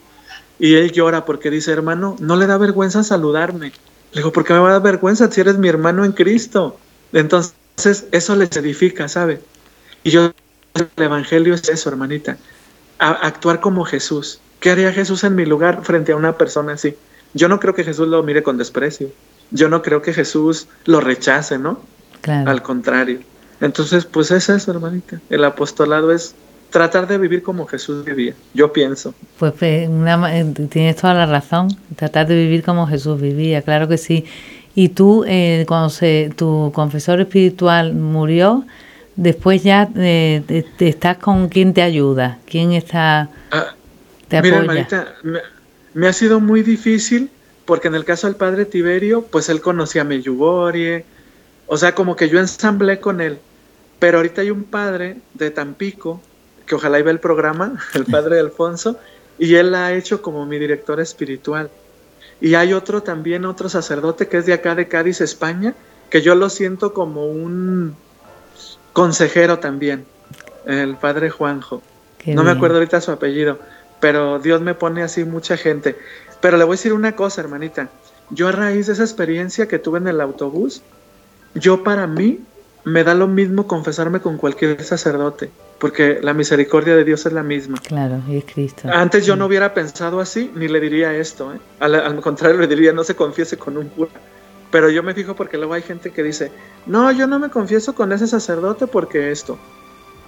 Y 0.59 0.75
él 0.75 0.91
llora 0.91 1.25
porque 1.25 1.49
dice, 1.49 1.71
hermano, 1.71 2.15
no 2.19 2.35
le 2.35 2.47
da 2.47 2.57
vergüenza 2.57 3.03
saludarme. 3.03 3.71
Le 4.11 4.19
digo, 4.19 4.31
¿por 4.31 4.43
qué 4.43 4.53
me 4.53 4.59
va 4.59 4.69
a 4.69 4.73
dar 4.73 4.81
vergüenza 4.81 5.29
si 5.31 5.41
eres 5.41 5.57
mi 5.57 5.67
hermano 5.67 6.05
en 6.05 6.11
Cristo? 6.11 6.77
Entonces, 7.11 8.05
eso 8.11 8.35
les 8.35 8.55
edifica, 8.55 9.07
¿sabe? 9.07 9.41
Y 10.03 10.11
yo, 10.11 10.31
el 10.75 11.03
Evangelio 11.03 11.53
es 11.53 11.67
eso, 11.69 11.89
hermanita, 11.89 12.37
actuar 12.99 13.59
como 13.59 13.85
Jesús. 13.85 14.39
¿Qué 14.59 14.71
haría 14.71 14.93
Jesús 14.93 15.23
en 15.23 15.35
mi 15.35 15.45
lugar 15.45 15.83
frente 15.83 16.11
a 16.11 16.15
una 16.15 16.37
persona 16.37 16.73
así? 16.73 16.95
Yo 17.33 17.49
no 17.49 17.59
creo 17.59 17.73
que 17.73 17.83
Jesús 17.83 18.07
lo 18.07 18.21
mire 18.23 18.43
con 18.43 18.57
desprecio. 18.57 19.11
Yo 19.51 19.69
no 19.69 19.81
creo 19.81 20.01
que 20.01 20.13
Jesús 20.13 20.67
lo 20.85 21.01
rechace, 21.01 21.57
¿no? 21.57 21.81
Al 22.25 22.61
contrario. 22.61 23.19
Entonces, 23.59 24.05
pues 24.05 24.31
es 24.31 24.49
eso, 24.49 24.71
hermanita. 24.71 25.19
El 25.29 25.43
apostolado 25.43 26.11
es 26.11 26.35
tratar 26.73 27.07
de 27.07 27.19
vivir 27.19 27.43
como 27.43 27.67
Jesús 27.67 28.03
vivía, 28.03 28.33
yo 28.55 28.73
pienso. 28.73 29.13
Pues 29.38 29.53
eh, 29.62 29.88
tienes 30.71 30.95
toda 30.95 31.13
la 31.13 31.27
razón, 31.27 31.67
tratar 31.95 32.27
de 32.27 32.36
vivir 32.36 32.63
como 32.63 32.88
Jesús 32.88 33.21
vivía, 33.21 33.62
claro 33.62 33.88
que 33.88 33.99
sí. 33.99 34.25
Y 34.73 34.89
tú, 34.89 35.23
eh, 35.27 35.65
cuando 35.67 35.91
se, 35.91 36.31
tu 36.36 36.71
confesor 36.73 37.21
espiritual 37.21 37.93
murió, 37.93 38.65
después 39.15 39.62
ya 39.62 39.88
eh, 39.95 40.65
estás 40.79 41.19
con 41.19 41.47
quién 41.47 41.75
te 41.75 41.83
ayuda, 41.83 42.39
quién 42.49 42.71
está 42.73 43.29
ah, 43.51 43.75
te 44.27 44.38
apoya. 44.39 44.88
me, 45.93 46.07
ha 46.07 46.13
sido 46.13 46.39
muy 46.39 46.63
difícil 46.63 47.29
porque 47.65 47.88
en 47.88 47.93
el 47.93 48.03
caso 48.03 48.25
del 48.25 48.36
padre 48.36 48.65
Tiberio, 48.65 49.21
pues 49.21 49.47
él 49.47 49.62
conocía 49.62 50.01
a 50.01 50.05
Meyugorie, 50.05 51.05
o 51.67 51.77
sea, 51.77 51.93
como 51.93 52.15
que 52.15 52.29
yo 52.29 52.39
ensamblé 52.39 52.99
con 52.99 53.21
él. 53.21 53.38
Pero 53.99 54.17
ahorita 54.17 54.41
hay 54.41 54.49
un 54.49 54.63
padre 54.63 55.17
de 55.36 55.51
Tampico, 55.51 56.19
que 56.73 56.77
ojalá 56.77 56.97
y 56.97 57.03
ve 57.03 57.12
el 57.12 57.19
programa, 57.19 57.79
el 57.93 58.05
padre 58.05 58.39
Alfonso, 58.39 58.97
y 59.38 59.55
él 59.55 59.71
la 59.71 59.88
ha 59.88 59.93
hecho 59.93 60.23
como 60.23 60.45
mi 60.47 60.57
director 60.57 60.99
espiritual. 60.99 61.69
Y 62.41 62.55
hay 62.55 62.73
otro 62.73 63.03
también, 63.03 63.45
otro 63.45 63.69
sacerdote 63.69 64.27
que 64.27 64.38
es 64.38 64.47
de 64.47 64.53
acá 64.53 64.73
de 64.73 64.88
Cádiz, 64.88 65.21
España, 65.21 65.75
que 66.09 66.21
yo 66.21 66.33
lo 66.33 66.49
siento 66.49 66.93
como 66.93 67.27
un, 67.27 67.95
consejero 68.91 69.59
también, 69.59 70.05
el 70.65 70.95
padre 70.95 71.29
Juanjo. 71.29 71.83
no 72.25 72.43
me 72.43 72.51
acuerdo 72.51 72.77
ahorita 72.77 73.01
su 73.01 73.12
apellido, 73.12 73.59
pero 73.99 74.39
Dios 74.39 74.62
me 74.62 74.73
pone 74.73 75.03
así 75.03 75.23
mucha 75.25 75.57
gente. 75.57 75.95
Pero 76.41 76.57
le 76.57 76.63
voy 76.63 76.73
a 76.73 76.77
decir 76.77 76.93
una 76.93 77.15
cosa, 77.15 77.41
hermanita. 77.41 77.89
Yo 78.31 78.47
a 78.47 78.51
raíz 78.51 78.88
de 78.88 78.93
esa 78.93 79.03
experiencia 79.03 79.67
que 79.67 79.77
tuve 79.77 79.99
en 79.99 80.07
el 80.07 80.21
autobús, 80.21 80.81
yo 81.53 81.83
para 81.83 82.07
mí 82.07 82.39
me 82.85 83.03
da 83.03 83.13
lo 83.13 83.27
mismo 83.27 83.67
confesarme 83.67 84.19
con 84.19 84.37
cualquier 84.37 84.81
sacerdote, 84.83 85.49
porque 85.79 86.19
la 86.21 86.33
misericordia 86.33 86.95
de 86.95 87.03
Dios 87.03 87.25
es 87.25 87.33
la 87.33 87.43
misma. 87.43 87.77
Claro, 87.79 88.21
y 88.27 88.37
es 88.37 88.45
Cristo. 88.45 88.89
Antes 88.91 89.25
yo 89.25 89.35
no 89.35 89.45
hubiera 89.45 89.73
pensado 89.73 90.19
así, 90.19 90.51
ni 90.55 90.67
le 90.67 90.79
diría 90.79 91.15
esto. 91.15 91.53
¿eh? 91.53 91.59
Al, 91.79 91.95
al, 91.95 92.21
contrario, 92.21 92.59
le 92.59 92.67
diría, 92.67 92.91
no 92.91 93.03
se 93.03 93.15
confiese 93.15 93.57
con 93.57 93.77
un 93.77 93.87
cura. 93.89 94.11
Pero 94.71 94.89
yo 94.89 95.03
me 95.03 95.13
fijo 95.13 95.35
porque 95.35 95.57
luego 95.57 95.73
hay 95.73 95.83
gente 95.83 96.11
que 96.11 96.23
dice, 96.23 96.51
no, 96.85 97.11
yo 97.11 97.27
no 97.27 97.39
me 97.39 97.49
confieso 97.49 97.93
con 97.93 98.11
ese 98.11 98.27
sacerdote 98.27 98.87
porque 98.87 99.31
esto. 99.31 99.57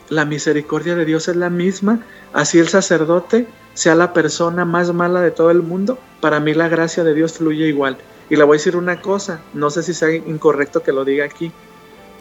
La 0.09 0.23
misericordia 0.23 0.95
de 0.95 1.03
Dios 1.03 1.27
es 1.27 1.35
la 1.35 1.49
misma, 1.49 1.99
así 2.31 2.59
el 2.59 2.67
sacerdote 2.67 3.47
sea 3.73 3.95
la 3.95 4.13
persona 4.13 4.63
más 4.63 4.93
mala 4.93 5.19
de 5.21 5.31
todo 5.31 5.49
el 5.49 5.63
mundo, 5.63 5.97
para 6.21 6.39
mí 6.39 6.53
la 6.53 6.69
gracia 6.69 7.03
de 7.03 7.15
Dios 7.15 7.33
fluye 7.33 7.67
igual. 7.67 7.97
Y 8.29 8.35
le 8.35 8.43
voy 8.43 8.55
a 8.55 8.59
decir 8.59 8.75
una 8.75 9.01
cosa, 9.01 9.41
no 9.53 9.71
sé 9.71 9.81
si 9.81 9.95
sea 9.95 10.11
incorrecto 10.11 10.83
que 10.83 10.91
lo 10.91 11.05
diga 11.05 11.25
aquí, 11.25 11.51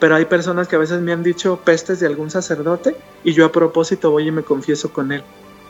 pero 0.05 0.17
hay 0.17 0.27
personas 0.27 0.69
que 0.69 0.77
a 0.77 0.79
veces 0.79 1.01
me 1.01 1.15
han 1.15 1.23
dicho 1.23 1.63
pestes 1.65 1.99
de 1.99 2.07
algún 2.07 2.31
sacerdote 2.31 2.95
y 3.25 3.33
yo 3.33 3.47
a 3.47 3.53
propósito 3.53 4.11
voy 4.11 4.29
y 4.29 4.31
me 4.31 4.43
confieso 4.43 4.93
con 4.93 5.13
él. 5.13 5.23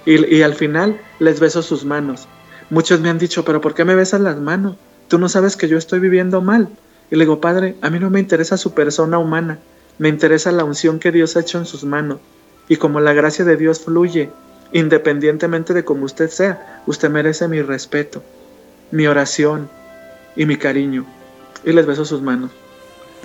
Y, 0.06 0.38
y, 0.38 0.42
al 0.42 0.56
final 0.56 1.00
les 1.20 1.38
beso 1.38 1.62
sus 1.62 1.84
manos. 1.84 2.26
Muchos 2.68 2.98
me 2.98 3.10
han 3.10 3.20
dicho, 3.20 3.44
pero 3.44 3.60
¿por 3.60 3.74
qué 3.74 3.84
me 3.84 3.94
besas 3.94 4.20
las 4.20 4.36
manos? 4.36 4.74
Tú 5.06 5.20
no 5.20 5.28
sabes 5.28 5.56
que 5.56 5.68
yo 5.68 5.78
estoy 5.78 6.00
viviendo 6.00 6.42
mal. 6.42 6.68
Y 7.12 7.14
le 7.14 7.26
digo, 7.26 7.40
Padre, 7.40 7.76
a 7.80 7.90
mí 7.90 8.00
no 8.00 8.10
me 8.10 8.18
interesa 8.18 8.56
su 8.56 8.74
persona 8.74 9.18
humana, 9.18 9.60
me 9.98 10.08
interesa 10.08 10.50
la 10.50 10.64
unción 10.64 10.98
que 10.98 11.12
Dios 11.12 11.36
ha 11.36 11.40
hecho 11.42 11.58
en 11.58 11.66
sus 11.66 11.84
manos. 11.84 12.18
Y 12.68 12.74
como 12.74 12.98
la 12.98 13.12
gracia 13.12 13.44
de 13.44 13.56
Dios 13.56 13.84
fluye, 13.84 14.30
independientemente 14.72 15.74
de 15.74 15.84
cómo 15.84 16.06
usted 16.06 16.28
sea, 16.28 16.82
usted 16.88 17.08
merece 17.08 17.46
mi 17.46 17.62
respeto, 17.62 18.20
mi 18.90 19.06
oración 19.06 19.70
y 20.34 20.44
mi 20.44 20.56
cariño. 20.56 21.06
Y 21.64 21.72
les 21.72 21.86
beso 21.86 22.04
sus 22.04 22.20
manos. 22.20 22.50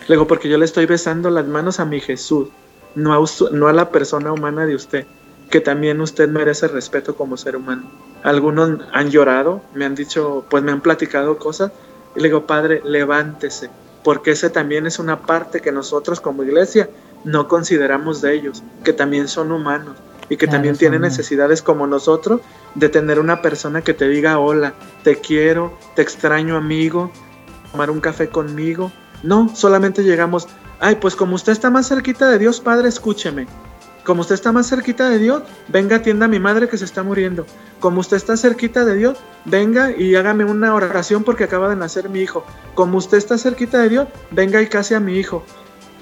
Le 0.07 0.15
digo, 0.15 0.27
porque 0.27 0.49
yo 0.49 0.57
le 0.57 0.65
estoy 0.65 0.85
besando 0.85 1.29
las 1.29 1.45
manos 1.45 1.79
a 1.79 1.85
mi 1.85 1.99
Jesús, 1.99 2.49
no 2.95 3.13
a, 3.13 3.25
no 3.51 3.67
a 3.67 3.73
la 3.73 3.89
persona 3.89 4.31
humana 4.31 4.65
de 4.65 4.75
usted, 4.75 5.05
que 5.49 5.61
también 5.61 6.01
usted 6.01 6.29
merece 6.29 6.67
respeto 6.67 7.15
como 7.15 7.37
ser 7.37 7.55
humano. 7.55 7.89
Algunos 8.23 8.79
han 8.91 9.09
llorado, 9.09 9.61
me 9.73 9.85
han 9.85 9.95
dicho, 9.95 10.45
pues 10.49 10.63
me 10.63 10.71
han 10.71 10.81
platicado 10.81 11.37
cosas, 11.37 11.71
y 12.15 12.19
le 12.19 12.29
digo, 12.29 12.45
Padre, 12.45 12.81
levántese, 12.83 13.69
porque 14.03 14.31
ese 14.31 14.49
también 14.49 14.87
es 14.87 14.99
una 14.99 15.21
parte 15.21 15.61
que 15.61 15.71
nosotros 15.71 16.19
como 16.19 16.43
iglesia 16.43 16.89
no 17.23 17.47
consideramos 17.47 18.21
de 18.21 18.33
ellos, 18.33 18.63
que 18.83 18.93
también 18.93 19.27
son 19.27 19.51
humanos 19.51 19.95
y 20.29 20.37
que 20.37 20.45
claro, 20.45 20.57
también 20.57 20.77
tienen 20.77 21.01
necesidades 21.01 21.61
como 21.61 21.87
nosotros 21.87 22.41
de 22.75 22.87
tener 22.87 23.19
una 23.19 23.41
persona 23.41 23.81
que 23.81 23.93
te 23.93 24.07
diga, 24.07 24.39
hola, 24.39 24.73
te 25.03 25.17
quiero, 25.17 25.77
te 25.95 26.03
extraño 26.03 26.55
amigo, 26.55 27.11
tomar 27.71 27.89
un 27.89 27.99
café 27.99 28.29
conmigo, 28.29 28.91
no, 29.23 29.53
solamente 29.55 30.03
llegamos, 30.03 30.47
ay, 30.79 30.95
pues 30.95 31.15
como 31.15 31.35
usted 31.35 31.51
está 31.51 31.69
más 31.69 31.87
cerquita 31.87 32.29
de 32.29 32.39
Dios, 32.39 32.59
Padre, 32.59 32.89
escúcheme. 32.89 33.47
Como 34.03 34.21
usted 34.21 34.35
está 34.35 34.51
más 34.51 34.67
cerquita 34.67 35.09
de 35.09 35.19
Dios, 35.19 35.43
venga 35.67 35.97
atienda 35.97 36.25
a 36.25 36.29
mi 36.29 36.39
madre 36.39 36.67
que 36.67 36.77
se 36.77 36.85
está 36.85 37.03
muriendo. 37.03 37.45
Como 37.79 37.99
usted 37.99 38.17
está 38.17 38.37
cerquita 38.37 38.83
de 38.85 38.95
Dios, 38.95 39.17
venga 39.45 39.91
y 39.91 40.15
hágame 40.15 40.45
una 40.45 40.73
oración 40.73 41.23
porque 41.23 41.43
acaba 41.43 41.69
de 41.69 41.75
nacer 41.75 42.09
mi 42.09 42.21
hijo. 42.21 42.43
Como 42.73 42.97
usted 42.97 43.17
está 43.17 43.37
cerquita 43.37 43.77
de 43.79 43.89
Dios, 43.89 44.07
venga 44.31 44.61
y 44.61 44.67
case 44.67 44.95
a 44.95 44.99
mi 44.99 45.17
hijo. 45.17 45.43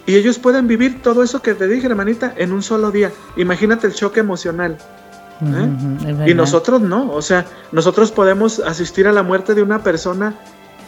Y 0.06 0.16
ellos 0.16 0.40
pueden 0.40 0.68
vivir 0.68 1.02
todo 1.02 1.22
eso 1.22 1.42
que 1.42 1.54
te 1.54 1.68
dije, 1.68 1.88
hermanita, 1.88 2.34
en 2.38 2.54
un 2.54 2.64
solo 2.64 2.92
día. 2.92 3.12
Imagínate 3.36 3.88
el 3.88 3.94
choque 3.94 4.22
emocional. 4.22 4.78
¿eh? 5.42 5.46
Uh 5.46 5.46
-huh, 5.46 6.32
y 6.32 6.34
nosotros 6.34 6.80
no, 6.82 7.12
o 7.12 7.22
sea, 7.22 7.46
nosotros 7.74 8.12
podemos 8.12 8.60
asistir 8.60 9.08
a 9.08 9.12
la 9.12 9.22
muerte 9.22 9.54
de 9.54 9.64
una 9.64 9.84
persona 9.84 10.34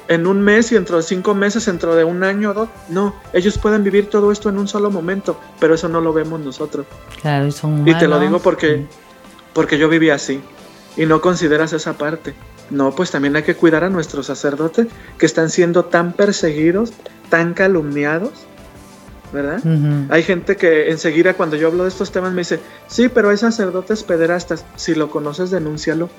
en 0.10 0.26
un 0.26 0.42
mes 0.42 0.72
y 0.72 0.76
dentro 0.76 0.98
de 0.98 1.04
cinco 1.04 1.36
meses, 1.36 1.66
dentro 1.68 1.96
de 1.96 2.04
un 2.04 2.24
año 2.24 2.50
o 2.50 2.54
dos. 2.54 2.70
No, 2.90 3.16
ellos 3.32 3.58
pueden 3.60 3.84
vivir 3.84 4.10
todo 4.10 4.32
esto 4.32 4.50
en 4.50 4.58
un 4.58 4.68
solo 4.68 4.90
momento, 4.90 5.40
pero 5.60 5.76
eso 5.76 5.88
no 5.88 6.02
lo 6.02 6.12
vemos 6.12 6.42
nosotros. 6.42 6.88
Claro, 7.22 7.48
y 7.48 7.52
son 7.52 7.88
Y 7.88 7.96
te 7.96 8.08
lo 8.08 8.20
digo 8.20 8.40
porque, 8.40 8.86
porque 9.54 9.78
yo 9.78 9.88
viví 9.88 10.10
así 10.10 10.42
y 10.98 11.06
no 11.06 11.22
consideras 11.22 11.74
esa 11.74 11.94
parte. 11.94 12.34
No, 12.72 12.92
pues 12.92 13.12
también 13.12 13.36
hay 13.36 13.44
que 13.44 13.56
cuidar 13.56 13.84
a 13.84 13.90
nuestros 13.90 14.26
sacerdotes 14.26 14.88
que 15.20 15.26
están 15.28 15.50
siendo 15.52 15.86
tan 15.86 16.14
perseguidos, 16.14 16.92
tan 17.30 17.54
calumniados, 17.54 18.32
¿verdad? 19.32 19.60
Uh 19.64 19.70
-huh. 19.70 20.08
Hay 20.10 20.24
gente 20.24 20.56
que 20.56 20.90
enseguida 20.90 21.36
cuando 21.36 21.56
yo 21.56 21.68
hablo 21.68 21.84
de 21.84 21.90
estos 21.90 22.12
temas 22.12 22.34
me 22.34 22.42
dice, 22.42 22.60
sí, 22.88 23.10
pero 23.10 23.30
hay 23.30 23.38
sacerdotes 23.38 24.04
pederastas, 24.04 24.66
si 24.76 24.96
lo 24.96 25.12
conoces, 25.12 25.52
denúncialo. 25.52 26.10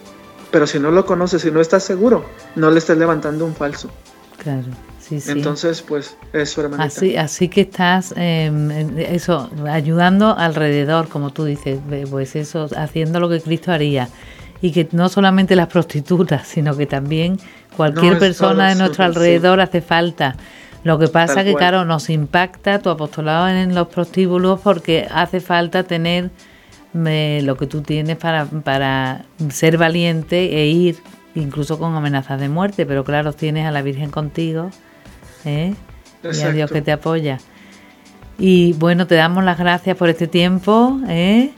Pero 0.50 0.66
si 0.66 0.78
no 0.78 0.90
lo 0.90 1.06
conoces, 1.06 1.42
si 1.42 1.50
no 1.50 1.60
estás 1.60 1.84
seguro, 1.84 2.24
no 2.56 2.70
le 2.70 2.78
estés 2.78 2.98
levantando 2.98 3.44
un 3.44 3.54
falso. 3.54 3.90
Claro, 4.38 4.68
sí, 4.98 5.20
sí. 5.20 5.30
Entonces, 5.30 5.82
pues, 5.82 6.16
eso, 6.32 6.62
hermanita. 6.62 6.84
Así, 6.84 7.16
así 7.16 7.48
que 7.48 7.62
estás, 7.62 8.14
eh, 8.16 9.06
eso, 9.10 9.50
ayudando 9.68 10.36
alrededor, 10.36 11.08
como 11.08 11.30
tú 11.30 11.44
dices, 11.44 11.78
pues 12.10 12.36
eso, 12.36 12.68
haciendo 12.76 13.20
lo 13.20 13.28
que 13.28 13.40
Cristo 13.40 13.70
haría. 13.72 14.08
Y 14.62 14.72
que 14.72 14.88
no 14.92 15.08
solamente 15.08 15.56
las 15.56 15.68
prostitutas, 15.68 16.46
sino 16.46 16.76
que 16.76 16.86
también 16.86 17.38
cualquier 17.76 18.14
no, 18.14 18.18
persona 18.18 18.68
de 18.68 18.74
nuestro 18.74 19.04
alrededor 19.04 19.58
sí. 19.58 19.62
hace 19.62 19.80
falta. 19.80 20.36
Lo 20.84 20.98
que 20.98 21.08
pasa 21.08 21.36
Tal 21.36 21.44
que, 21.44 21.52
cual. 21.52 21.60
claro, 21.62 21.84
nos 21.84 22.10
impacta 22.10 22.78
tu 22.78 22.90
apostolado 22.90 23.48
en 23.48 23.74
los 23.74 23.88
prostíbulos 23.88 24.60
porque 24.60 25.06
hace 25.10 25.40
falta 25.40 25.84
tener 25.84 26.30
me, 26.92 27.42
lo 27.42 27.56
que 27.56 27.66
tú 27.66 27.82
tienes 27.82 28.16
para, 28.16 28.46
para 28.46 29.24
ser 29.50 29.78
valiente 29.78 30.60
e 30.60 30.66
ir 30.66 30.96
incluso 31.34 31.78
con 31.78 31.94
amenazas 31.94 32.40
de 32.40 32.48
muerte, 32.48 32.86
pero 32.86 33.04
claro, 33.04 33.32
tienes 33.32 33.66
a 33.66 33.70
la 33.70 33.82
Virgen 33.82 34.10
contigo 34.10 34.70
¿eh? 35.44 35.74
y 36.22 36.40
a 36.40 36.50
Dios 36.50 36.70
que 36.70 36.82
te 36.82 36.92
apoya. 36.92 37.38
Y 38.38 38.72
bueno, 38.74 39.06
te 39.06 39.14
damos 39.14 39.44
las 39.44 39.58
gracias 39.58 39.96
por 39.96 40.08
este 40.08 40.26
tiempo. 40.26 40.98
¿eh? 41.08 41.52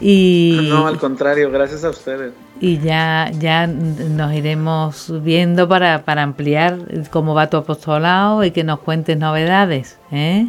Y, 0.00 0.66
no, 0.68 0.86
al 0.86 0.98
contrario, 0.98 1.50
gracias 1.50 1.84
a 1.84 1.90
ustedes. 1.90 2.32
Y 2.60 2.78
ya, 2.78 3.30
ya 3.38 3.66
nos 3.66 4.32
iremos 4.32 5.12
viendo 5.22 5.68
para, 5.68 6.04
para 6.04 6.22
ampliar 6.22 6.78
cómo 7.10 7.34
va 7.34 7.48
tu 7.50 7.56
apostolado 7.56 8.44
y 8.44 8.50
que 8.50 8.64
nos 8.64 8.80
cuentes 8.80 9.16
novedades. 9.16 9.98
¿eh? 10.10 10.48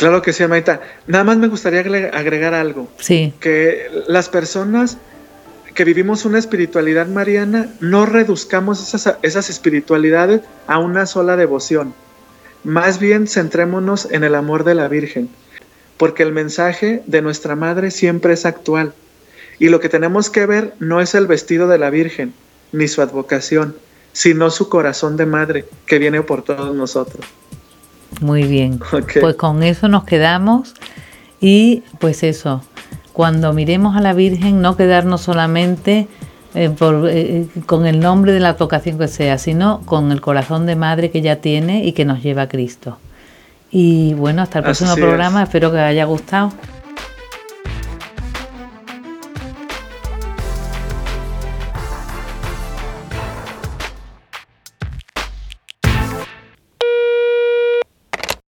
Claro 0.00 0.22
que 0.22 0.32
sí, 0.32 0.42
Amaita. 0.42 0.80
Nada 1.06 1.24
más 1.24 1.36
me 1.36 1.46
gustaría 1.46 1.80
agregar 1.80 2.54
algo. 2.54 2.88
Sí. 2.98 3.34
Que 3.38 3.86
las 4.08 4.30
personas 4.30 4.96
que 5.74 5.84
vivimos 5.84 6.24
una 6.24 6.38
espiritualidad 6.38 7.06
mariana, 7.06 7.68
no 7.80 8.06
reduzcamos 8.06 8.82
esas, 8.82 9.18
esas 9.20 9.50
espiritualidades 9.50 10.40
a 10.66 10.78
una 10.78 11.04
sola 11.04 11.36
devoción. 11.36 11.92
Más 12.64 12.98
bien 12.98 13.26
centrémonos 13.26 14.08
en 14.10 14.24
el 14.24 14.36
amor 14.36 14.64
de 14.64 14.74
la 14.74 14.88
Virgen, 14.88 15.28
porque 15.98 16.22
el 16.22 16.32
mensaje 16.32 17.02
de 17.06 17.20
nuestra 17.20 17.54
Madre 17.54 17.90
siempre 17.90 18.32
es 18.32 18.46
actual. 18.46 18.94
Y 19.58 19.68
lo 19.68 19.80
que 19.80 19.90
tenemos 19.90 20.30
que 20.30 20.46
ver 20.46 20.72
no 20.78 21.02
es 21.02 21.14
el 21.14 21.26
vestido 21.26 21.68
de 21.68 21.76
la 21.76 21.90
Virgen, 21.90 22.32
ni 22.72 22.88
su 22.88 23.02
advocación, 23.02 23.76
sino 24.14 24.48
su 24.48 24.70
corazón 24.70 25.18
de 25.18 25.26
madre 25.26 25.66
que 25.84 25.98
viene 25.98 26.22
por 26.22 26.42
todos 26.42 26.74
nosotros. 26.74 27.26
Muy 28.20 28.44
bien. 28.44 28.80
Okay. 28.92 29.22
Pues 29.22 29.36
con 29.36 29.62
eso 29.62 29.88
nos 29.88 30.04
quedamos 30.04 30.74
y 31.40 31.82
pues 31.98 32.22
eso, 32.22 32.62
cuando 33.12 33.52
miremos 33.52 33.96
a 33.96 34.00
la 34.00 34.12
Virgen 34.12 34.60
no 34.60 34.76
quedarnos 34.76 35.22
solamente 35.22 36.08
eh, 36.54 36.68
por, 36.68 37.08
eh, 37.08 37.46
con 37.66 37.86
el 37.86 38.00
nombre 38.00 38.32
de 38.32 38.40
la 38.40 38.54
vocación 38.54 38.98
que 38.98 39.08
sea, 39.08 39.38
sino 39.38 39.80
con 39.84 40.10
el 40.10 40.20
corazón 40.20 40.66
de 40.66 40.76
madre 40.76 41.10
que 41.10 41.18
ella 41.18 41.40
tiene 41.40 41.84
y 41.84 41.92
que 41.92 42.04
nos 42.04 42.22
lleva 42.22 42.42
a 42.42 42.48
Cristo. 42.48 42.98
Y 43.70 44.14
bueno, 44.14 44.42
hasta 44.42 44.58
el 44.58 44.64
próximo 44.64 44.96
programa, 44.96 45.42
es. 45.42 45.48
espero 45.48 45.70
que 45.70 45.78
haya 45.78 46.04
gustado. 46.04 46.52